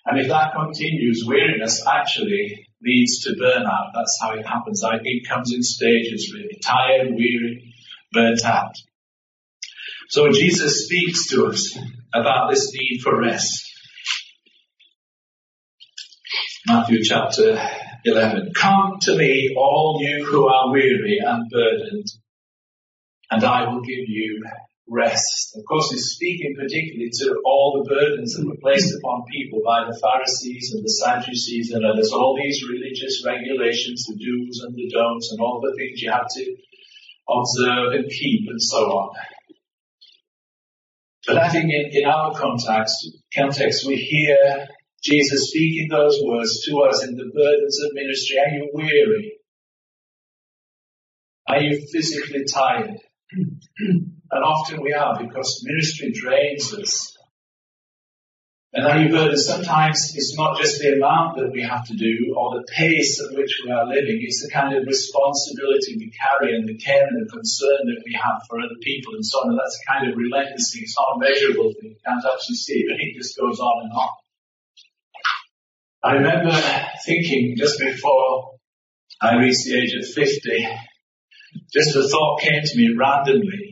[0.07, 3.93] And if that continues, weariness actually leads to burnout.
[3.95, 4.83] That's how it happens.
[4.85, 6.59] It comes in stages really.
[6.63, 7.75] Tired, weary,
[8.13, 8.75] burnt out.
[10.09, 11.79] So Jesus speaks to us
[12.15, 13.69] about this need for rest.
[16.67, 17.59] Matthew chapter
[18.05, 18.53] 11.
[18.55, 22.07] Come to me, all you who are weary and burdened,
[23.31, 24.45] and I will give you
[24.89, 25.57] rest.
[25.57, 29.85] Of course, he's speaking particularly to all the burdens that were placed upon people by
[29.87, 34.91] the Pharisees and the Sadducees and others, all these religious regulations, the do's and the
[34.91, 36.57] don'ts and all the things you have to
[37.29, 39.15] observe and keep and so on.
[41.27, 42.97] But I think in, in our context,
[43.35, 44.67] context, we hear
[45.03, 48.39] Jesus speaking those words to us in the burdens of ministry.
[48.39, 49.33] Are you weary?
[51.49, 52.99] Are you physically tired?
[54.33, 57.13] and often we are because ministry drains us.
[58.73, 61.95] And now you've heard that sometimes it's not just the amount that we have to
[61.95, 66.09] do or the pace at which we are living, it's the kind of responsibility we
[66.17, 69.45] carry and the care and the concern that we have for other people and so
[69.45, 69.51] on.
[69.53, 70.89] And that's a kind of relentless thing.
[70.89, 71.93] It's not a measurable thing.
[71.93, 74.13] You can't actually see it, but it just goes on and on.
[76.03, 76.57] I remember
[77.05, 78.57] thinking just before
[79.21, 80.67] I reached the age of 50,
[81.71, 83.72] just a thought came to me randomly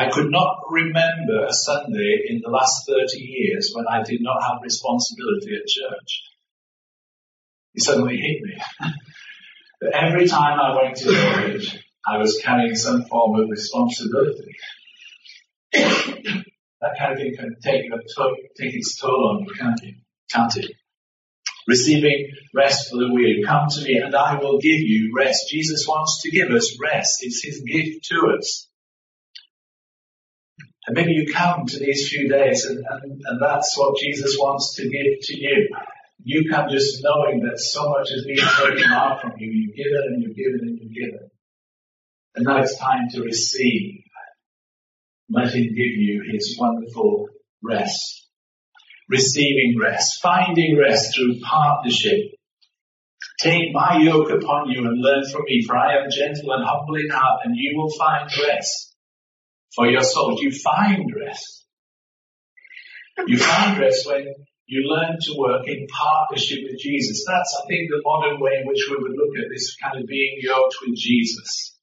[0.00, 4.42] I could not remember a Sunday in the last 30 years when I did not
[4.42, 6.22] have responsibility at church.
[7.74, 8.62] It suddenly hit me.
[9.82, 14.56] that every time I went to church, I was carrying some form of responsibility.
[15.74, 17.90] that kind of thing can take,
[18.58, 19.96] take its toll on you, can't you?
[20.32, 20.72] Can't it?
[21.68, 23.42] Receiving rest for the weary.
[23.46, 25.50] Come to me and I will give you rest.
[25.50, 27.18] Jesus wants to give us rest.
[27.20, 28.69] It's His gift to us.
[30.86, 34.76] And maybe you come to these few days and, and, and that's what Jesus wants
[34.76, 35.68] to give to you.
[36.22, 39.50] You come just knowing that so much is being taken out from you.
[39.50, 41.30] You give it and you've it and you've given.
[42.34, 44.02] And now it's time to receive.
[45.28, 47.28] Let him give you his wonderful
[47.62, 48.28] rest.
[49.08, 52.20] Receiving rest, finding rest through partnership.
[53.40, 56.96] Take my yoke upon you and learn from me, for I am gentle and humble
[56.96, 58.89] in heart, and you will find rest
[59.74, 60.36] for your soul.
[60.40, 61.66] You find rest.
[63.26, 64.34] You find rest when
[64.66, 67.24] you learn to work in partnership with Jesus.
[67.26, 70.06] That's, I think, the modern way in which we would look at this kind of
[70.06, 71.76] being yoked with Jesus.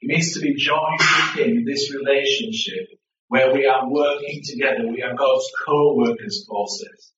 [0.00, 2.98] It means to be joined with Him in this relationship
[3.28, 4.88] where we are working together.
[4.90, 7.12] We are God's co-workers, Paul says.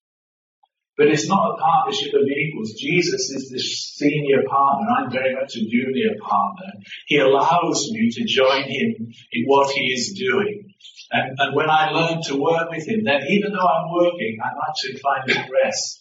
[0.97, 2.75] But it's not a partnership of equals.
[2.79, 4.87] Jesus is the senior partner.
[4.91, 6.71] I'm very much a junior partner.
[7.07, 10.73] He allows me to join him in what he is doing.
[11.11, 14.57] And, and when I learn to work with him, then even though I'm working, I'm
[14.69, 16.01] actually finding rest.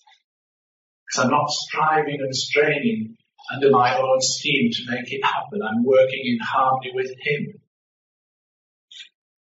[1.08, 3.18] Because I'm not striving and straining
[3.52, 5.62] under my own steam to make it happen.
[5.64, 7.60] I'm working in harmony with him.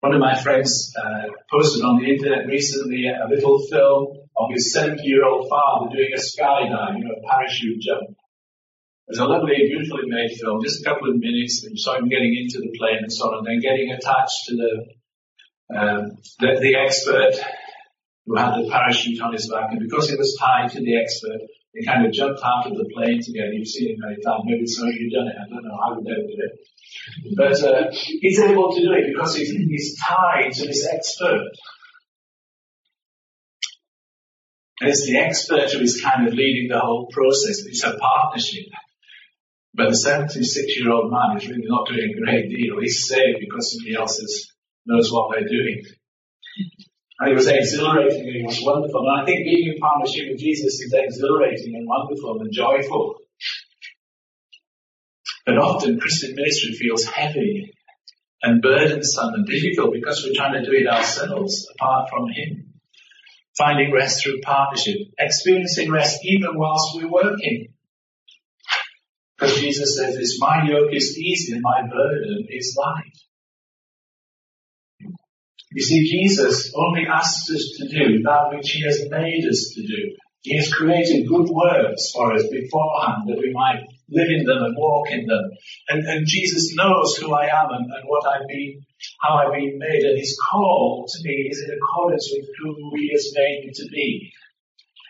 [0.01, 4.73] One of my friends uh, posted on the internet recently a little film of his
[4.73, 8.17] 70 year old father doing a skydive, you know, a parachute jump.
[9.09, 12.09] Was a lovely, beautifully made film, just a couple of minutes, and you saw him
[12.09, 14.73] getting into the plane and so on, and then getting attached to the,
[15.73, 16.03] um,
[16.41, 17.33] the, the expert
[18.27, 21.41] who had the parachute on his back, and because he was tied to the expert,
[21.73, 23.53] they kind of jumped out of the plane together.
[23.53, 24.45] You've seen it many times.
[24.45, 25.37] Maybe some of you done it.
[25.41, 25.79] I don't know.
[25.81, 26.53] I would never do it.
[27.37, 31.49] But uh, he's able to do it because he's, he's tied to this expert.
[34.81, 37.67] It's the expert who is kind of leading the whole process.
[37.67, 38.67] It's a partnership.
[39.75, 42.81] But the 76 year old man is really not doing a great deal.
[42.81, 44.53] He's saved because somebody else is,
[44.87, 45.83] knows what they're doing.
[47.21, 49.09] And it was exhilarating and it was wonderful.
[49.09, 53.17] And I think being in partnership with Jesus is exhilarating and wonderful and joyful.
[55.45, 57.73] But often Christian ministry feels heavy
[58.43, 62.68] and burdensome and difficult because we're trying to do it ourselves apart from Him.
[63.59, 67.75] Finding rest through partnership, experiencing rest even whilst we're working.
[69.37, 73.13] Because Jesus says this, my yoke is easy and my burden is light.
[75.73, 79.83] You see, Jesus only asks us to do that which He has made us to
[79.83, 80.17] do.
[80.43, 84.77] He has created good works for us beforehand that we might live in them and
[84.77, 85.51] walk in them.
[85.89, 88.81] And, and Jesus knows who I am and, and what I've been,
[89.21, 90.03] how I've been made.
[90.03, 93.89] And His call to me is in accordance with who He has made me to
[93.91, 94.33] be.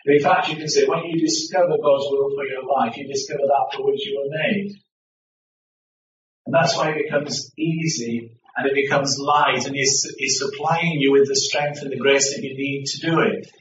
[0.05, 3.07] And in fact, you can say when you discover God's will for your life, you
[3.07, 4.71] discover that for which you were made.
[6.45, 11.11] And that's why it becomes easy and it becomes light and he's, he's supplying you
[11.11, 13.51] with the strength and the grace that you need to do it.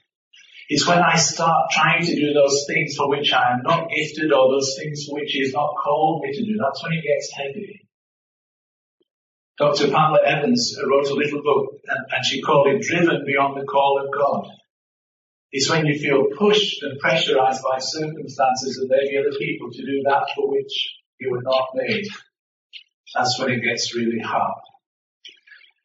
[0.68, 4.32] It's when I start trying to do those things for which I am not gifted
[4.32, 6.58] or those things for which He has not called me to do.
[6.62, 7.88] That's when it gets heavy.
[9.58, 9.88] Dr.
[9.88, 14.04] Pamela Evans wrote a little book and, and she called it Driven Beyond the Call
[14.04, 14.46] of God.
[15.50, 20.02] It's when you feel pushed and pressurized by circumstances and maybe other people to do
[20.04, 22.04] that for which you were not made.
[23.14, 24.60] That's when it gets really hard.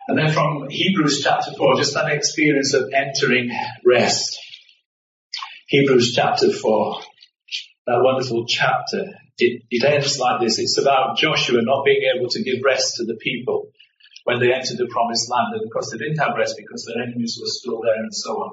[0.10, 3.50] And then from Hebrews chapter 4, just that experience of entering
[3.86, 4.38] rest.
[5.74, 7.00] Hebrews chapter 4,
[7.88, 9.10] that wonderful chapter,
[9.40, 10.60] it, it ends like this.
[10.60, 13.72] It's about Joshua not being able to give rest to the people
[14.24, 15.56] when they entered the promised land.
[15.56, 18.34] And of course they didn't have rest because their enemies were still there and so
[18.34, 18.52] on.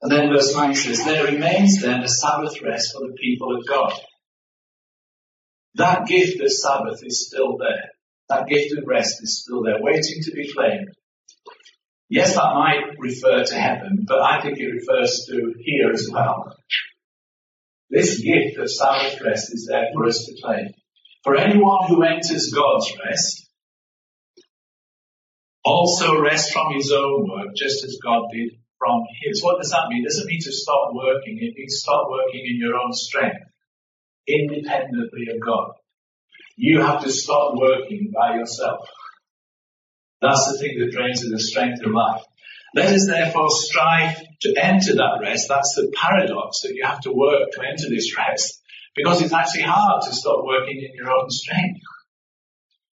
[0.00, 3.66] And then verse 9 says, There remains then a Sabbath rest for the people of
[3.68, 3.92] God.
[5.74, 7.90] That gift of Sabbath is still there.
[8.30, 10.88] That gift of rest is still there, waiting to be claimed.
[12.10, 16.56] Yes, that might refer to heaven, but I think it refers to here as well.
[17.88, 20.74] This gift of Sabbath rest is there for us to claim.
[21.22, 23.48] For anyone who enters God's rest,
[25.64, 29.40] also rest from his own work, just as God did from his.
[29.44, 30.02] What does that mean?
[30.02, 31.38] It doesn't mean to stop working.
[31.40, 33.46] It means stop working in your own strength,
[34.26, 35.74] independently of God.
[36.56, 38.88] You have to stop working by yourself.
[40.20, 42.22] That's the thing that drains the strength of life.
[42.74, 45.46] Let us therefore strive to enter that rest.
[45.48, 48.60] That's the paradox that you have to work to enter this rest
[48.94, 51.80] because it's actually hard to stop working in your own strength.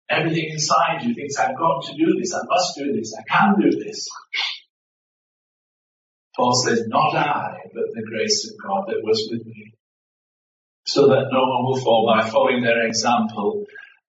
[0.09, 3.61] Everything inside you thinks, I've got to do this, I must do this, I can
[3.61, 4.09] do this.
[6.37, 9.72] Paul says, not I, but the grace of God that was with me.
[10.87, 13.64] So that no one will fall by following their example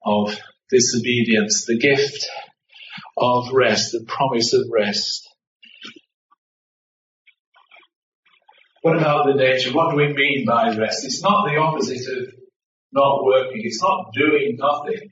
[0.05, 0.37] of
[0.69, 2.29] disobedience, the gift
[3.17, 5.27] of rest, the promise of rest.
[8.81, 9.73] What about the nature?
[9.73, 11.03] What do we mean by rest?
[11.03, 12.33] It's not the opposite of
[12.93, 13.61] not working.
[13.63, 15.09] It's not doing nothing.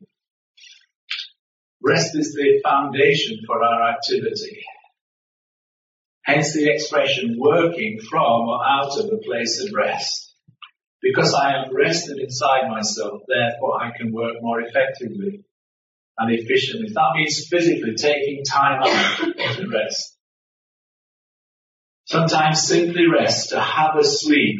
[1.84, 4.64] Rest is the foundation for our activity.
[6.24, 10.34] Hence the expression working from or out of a place of rest.
[11.02, 15.44] Because I am rested inside myself, therefore I can work more effectively
[16.18, 16.90] and efficiently.
[16.94, 20.18] That means physically taking time out to rest.
[22.06, 24.60] Sometimes simply rest, to have a sleep,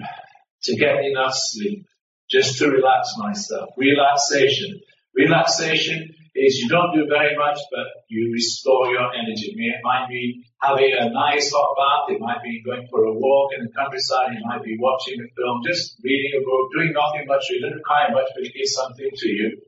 [0.64, 1.86] to get enough sleep,
[2.30, 3.70] just to relax myself.
[3.78, 4.82] Relaxation.
[5.16, 9.56] Relaxation is you don't do very much, but you restore your energy.
[9.56, 12.16] It might be having a nice hot bath.
[12.16, 14.36] It might be going for a walk in the countryside.
[14.36, 17.48] It might be watching a film, just reading a book, doing nothing much.
[17.50, 19.62] You don't require much, but it gives something to you.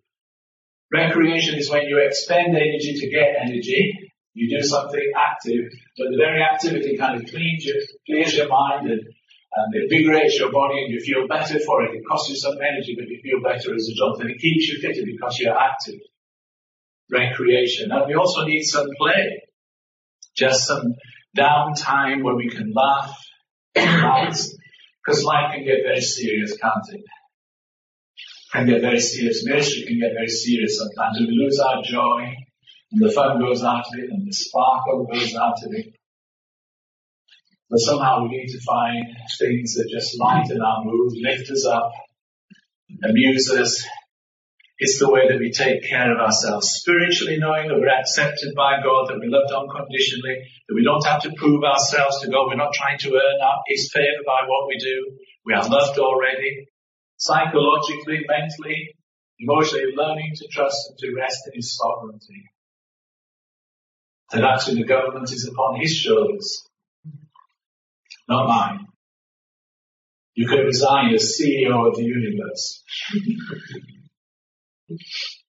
[0.91, 4.11] Recreation is when you expend energy to get energy.
[4.33, 5.65] You do something active,
[5.97, 9.01] but the very activity kind of cleans your, clears your mind and
[9.57, 11.95] and invigorates your body and you feel better for it.
[11.95, 14.21] It costs you some energy, but you feel better as a result.
[14.21, 15.99] And it keeps you fitter because you're active
[17.11, 17.91] recreation.
[17.91, 19.41] And we also need some play.
[20.35, 20.93] Just some
[21.35, 23.17] downtime where we can laugh,
[23.73, 27.03] because life can get very serious, can't it?
[28.53, 29.43] Can get very serious.
[29.45, 31.19] Ministry can get very serious sometimes.
[31.19, 32.33] We lose our joy,
[32.91, 35.93] and the fun goes out of it, and the sparkle goes out of it.
[37.69, 39.05] But somehow we need to find
[39.37, 41.91] things that just lighten our mood, lift us up,
[43.03, 43.85] amuse us,
[44.79, 48.77] it's the way that we take care of ourselves spiritually, knowing that we're accepted by
[48.85, 50.37] God, that we're loved unconditionally,
[50.69, 52.45] that we don't have to prove ourselves to God.
[52.45, 55.17] We're not trying to earn our, His favor by what we do.
[55.49, 56.69] We are loved already.
[57.17, 58.95] Psychologically, mentally,
[59.39, 62.49] emotionally, learning to trust and to rest in His sovereignty.
[64.31, 66.63] That actually the government is upon His shoulders,
[68.27, 68.87] not mine.
[70.35, 72.83] You could resign as CEO of the universe.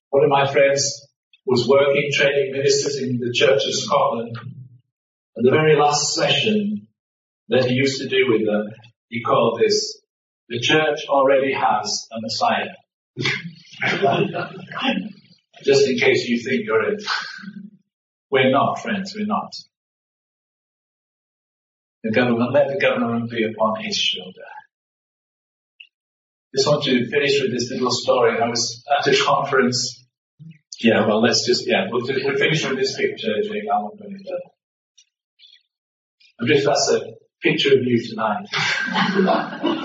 [0.09, 1.07] One of my friends
[1.45, 4.37] was working training ministers in the Church of Scotland.
[5.37, 6.89] And the very last session
[7.49, 8.67] that he used to do with them,
[9.09, 10.01] he called this,
[10.49, 12.75] the church already has a Messiah.
[15.63, 17.03] Just in case you think you're it.
[18.31, 19.53] We're not, friends, we're not.
[22.05, 24.45] The government, let the government be upon his shoulder
[26.55, 28.41] just want to finish with this little story.
[28.41, 30.05] I was at a conference.
[30.81, 33.73] Yeah, well, let's just, yeah, we'll, do, we'll finish with this picture, further.
[36.41, 37.01] I'm just, that's a
[37.43, 38.47] picture of you tonight.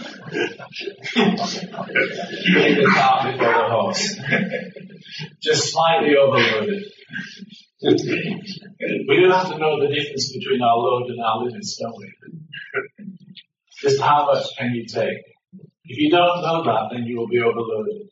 [5.42, 6.84] Just slightly overloaded.
[7.84, 12.14] we do have to know the difference between our load and our limits, don't we?
[13.82, 15.20] Just how much can you take?
[15.86, 18.10] If you don't know that, then you will be overloaded.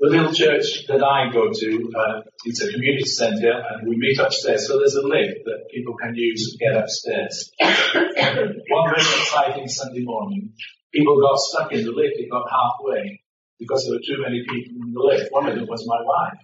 [0.00, 4.20] The little church that I go to, uh, it's a community centre and we meet
[4.20, 7.50] upstairs, so there's a lift that people can use to get upstairs.
[7.60, 10.52] One very exciting Sunday morning,
[10.92, 13.22] people got stuck in the lift, they got halfway
[13.58, 15.32] because there were too many people in the lift.
[15.32, 16.38] One of them was my wife.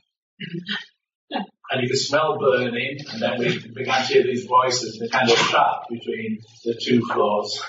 [1.71, 5.31] and you could smell burning, and then we began to hear these voices, the kind
[5.31, 7.61] of trap between the two floors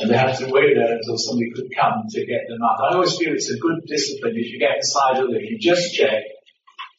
[0.00, 2.80] and they had to wait there until somebody could come to get them out.
[2.80, 5.94] I always feel it's a good discipline if you get inside a lift, you just
[5.94, 6.24] check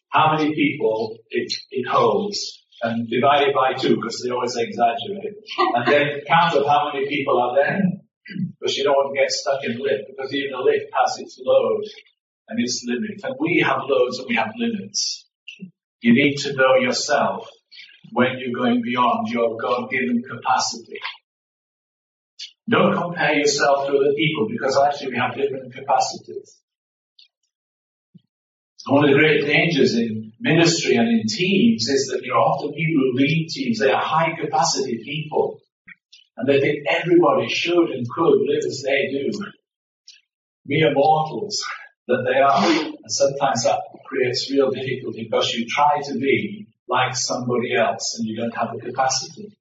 [0.09, 5.33] how many people it, it holds and divide it by two because they always exaggerate.
[5.75, 7.81] And then count up how many people are there
[8.59, 11.39] because you don't want to get stuck in lift because even the lift has its
[11.43, 11.83] load
[12.49, 13.23] and its limits.
[13.23, 15.27] And we have loads and we have limits.
[16.01, 17.47] You need to know yourself
[18.11, 20.99] when you're going beyond your God-given capacity.
[22.69, 26.61] Don't compare yourself to other people because actually we have different capacities.
[28.87, 32.73] One of the great dangers in ministry and in teams is that you know often
[32.73, 35.60] people who lead teams, they are high capacity people.
[36.41, 39.29] And they think everybody should and could live as they do.
[40.65, 41.63] Mere mortals
[42.07, 42.65] that they are.
[42.65, 48.27] And sometimes that creates real difficulty because you try to be like somebody else and
[48.27, 49.55] you don't have the capacity.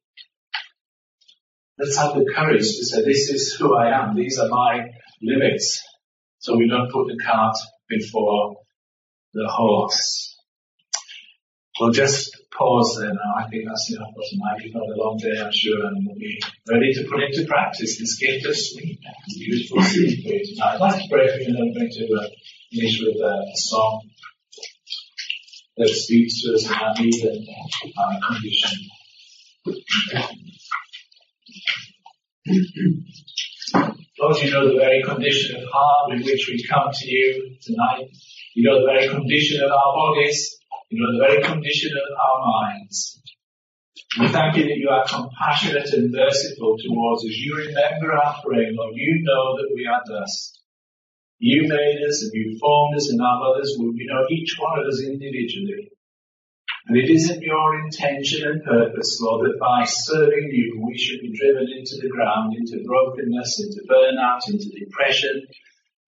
[1.79, 4.17] Let's have the courage to say, this is who I am.
[4.17, 4.87] These are my
[5.21, 5.83] limits.
[6.39, 7.57] So we don't put the cart
[7.91, 8.57] before
[9.35, 10.35] the horse.
[11.79, 13.33] We'll just pause there now.
[13.41, 14.61] I think that's enough for tonight.
[14.61, 16.37] It's not a long day, I'm sure, and we'll be
[16.69, 19.01] ready to put into practice this gift of sleep.
[19.33, 20.77] Beautiful sleep for you tonight.
[20.77, 22.29] I'd like to pray for you and we're going to uh,
[22.69, 24.05] finish with uh, a song
[25.79, 27.49] that speaks to us in our need and
[27.97, 28.77] our condition.
[34.21, 38.11] Lord, you know the very condition of heart in which we come to you tonight.
[38.55, 40.60] You know the very condition of our bodies.
[40.91, 43.23] You know the very condition of our minds.
[44.19, 47.31] We thank you that you are compassionate and merciful towards us.
[47.31, 48.95] You remember our frame, Lord.
[48.97, 50.61] You know that we are dust.
[51.39, 53.95] You made us and you formed us in our mother's womb.
[53.95, 55.95] You know each one of us individually.
[56.89, 61.31] And it isn't your intention and purpose, Lord, that by serving you we should be
[61.39, 65.47] driven into the ground, into brokenness, into burnout, into depression.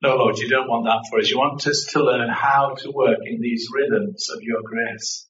[0.02, 1.30] No, Lord, you don't want that for us.
[1.30, 5.28] You want us to learn how to work in these rhythms of your grace.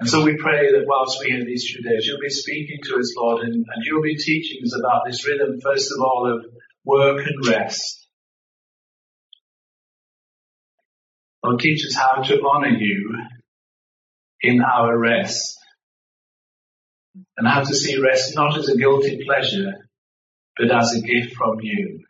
[0.00, 2.96] And so we pray that whilst we have these few days, you'll be speaking to
[2.96, 6.46] us, Lord, and, and you'll be teaching us about this rhythm, first of all, of
[6.86, 8.08] work and rest.
[11.44, 13.14] Lord, teach us how to honor you
[14.40, 15.58] in our rest.
[17.36, 19.72] And how to see rest not as a guilty pleasure,
[20.56, 22.00] but as a gift from you.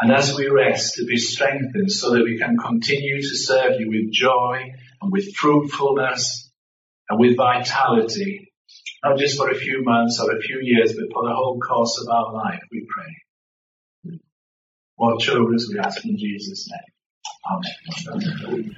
[0.00, 3.88] And as we rest, to be strengthened so that we can continue to serve you
[3.88, 4.72] with joy
[5.02, 6.50] and with fruitfulness
[7.08, 8.52] and with vitality,
[9.04, 12.00] not just for a few months or a few years, but for the whole course
[12.00, 14.18] of our life, we pray.
[14.96, 16.80] Watch over us, we ask in Jesus' name.
[17.50, 18.74] Amen.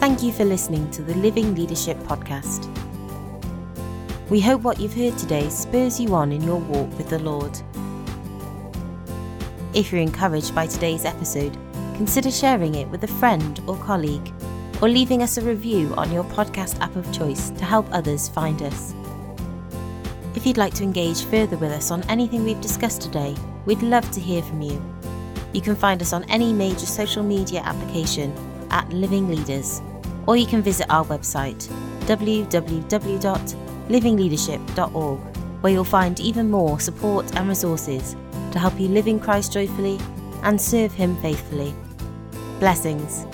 [0.00, 2.68] Thank you for listening to the Living Leadership Podcast.
[4.30, 7.60] We hope what you've heard today spurs you on in your walk with the Lord.
[9.74, 11.56] If you're encouraged by today's episode,
[11.96, 14.32] consider sharing it with a friend or colleague,
[14.80, 18.62] or leaving us a review on your podcast app of choice to help others find
[18.62, 18.94] us.
[20.34, 24.10] If you'd like to engage further with us on anything we've discussed today, we'd love
[24.12, 24.82] to hear from you.
[25.52, 28.34] You can find us on any major social media application
[28.70, 29.82] at Living Leaders
[30.26, 31.70] or you can visit our website
[33.88, 35.20] www.livingleadership.org,
[35.62, 38.16] where you'll find even more support and resources
[38.52, 39.98] to help you live in Christ joyfully
[40.42, 41.74] and serve Him faithfully.
[42.60, 43.26] Blessings.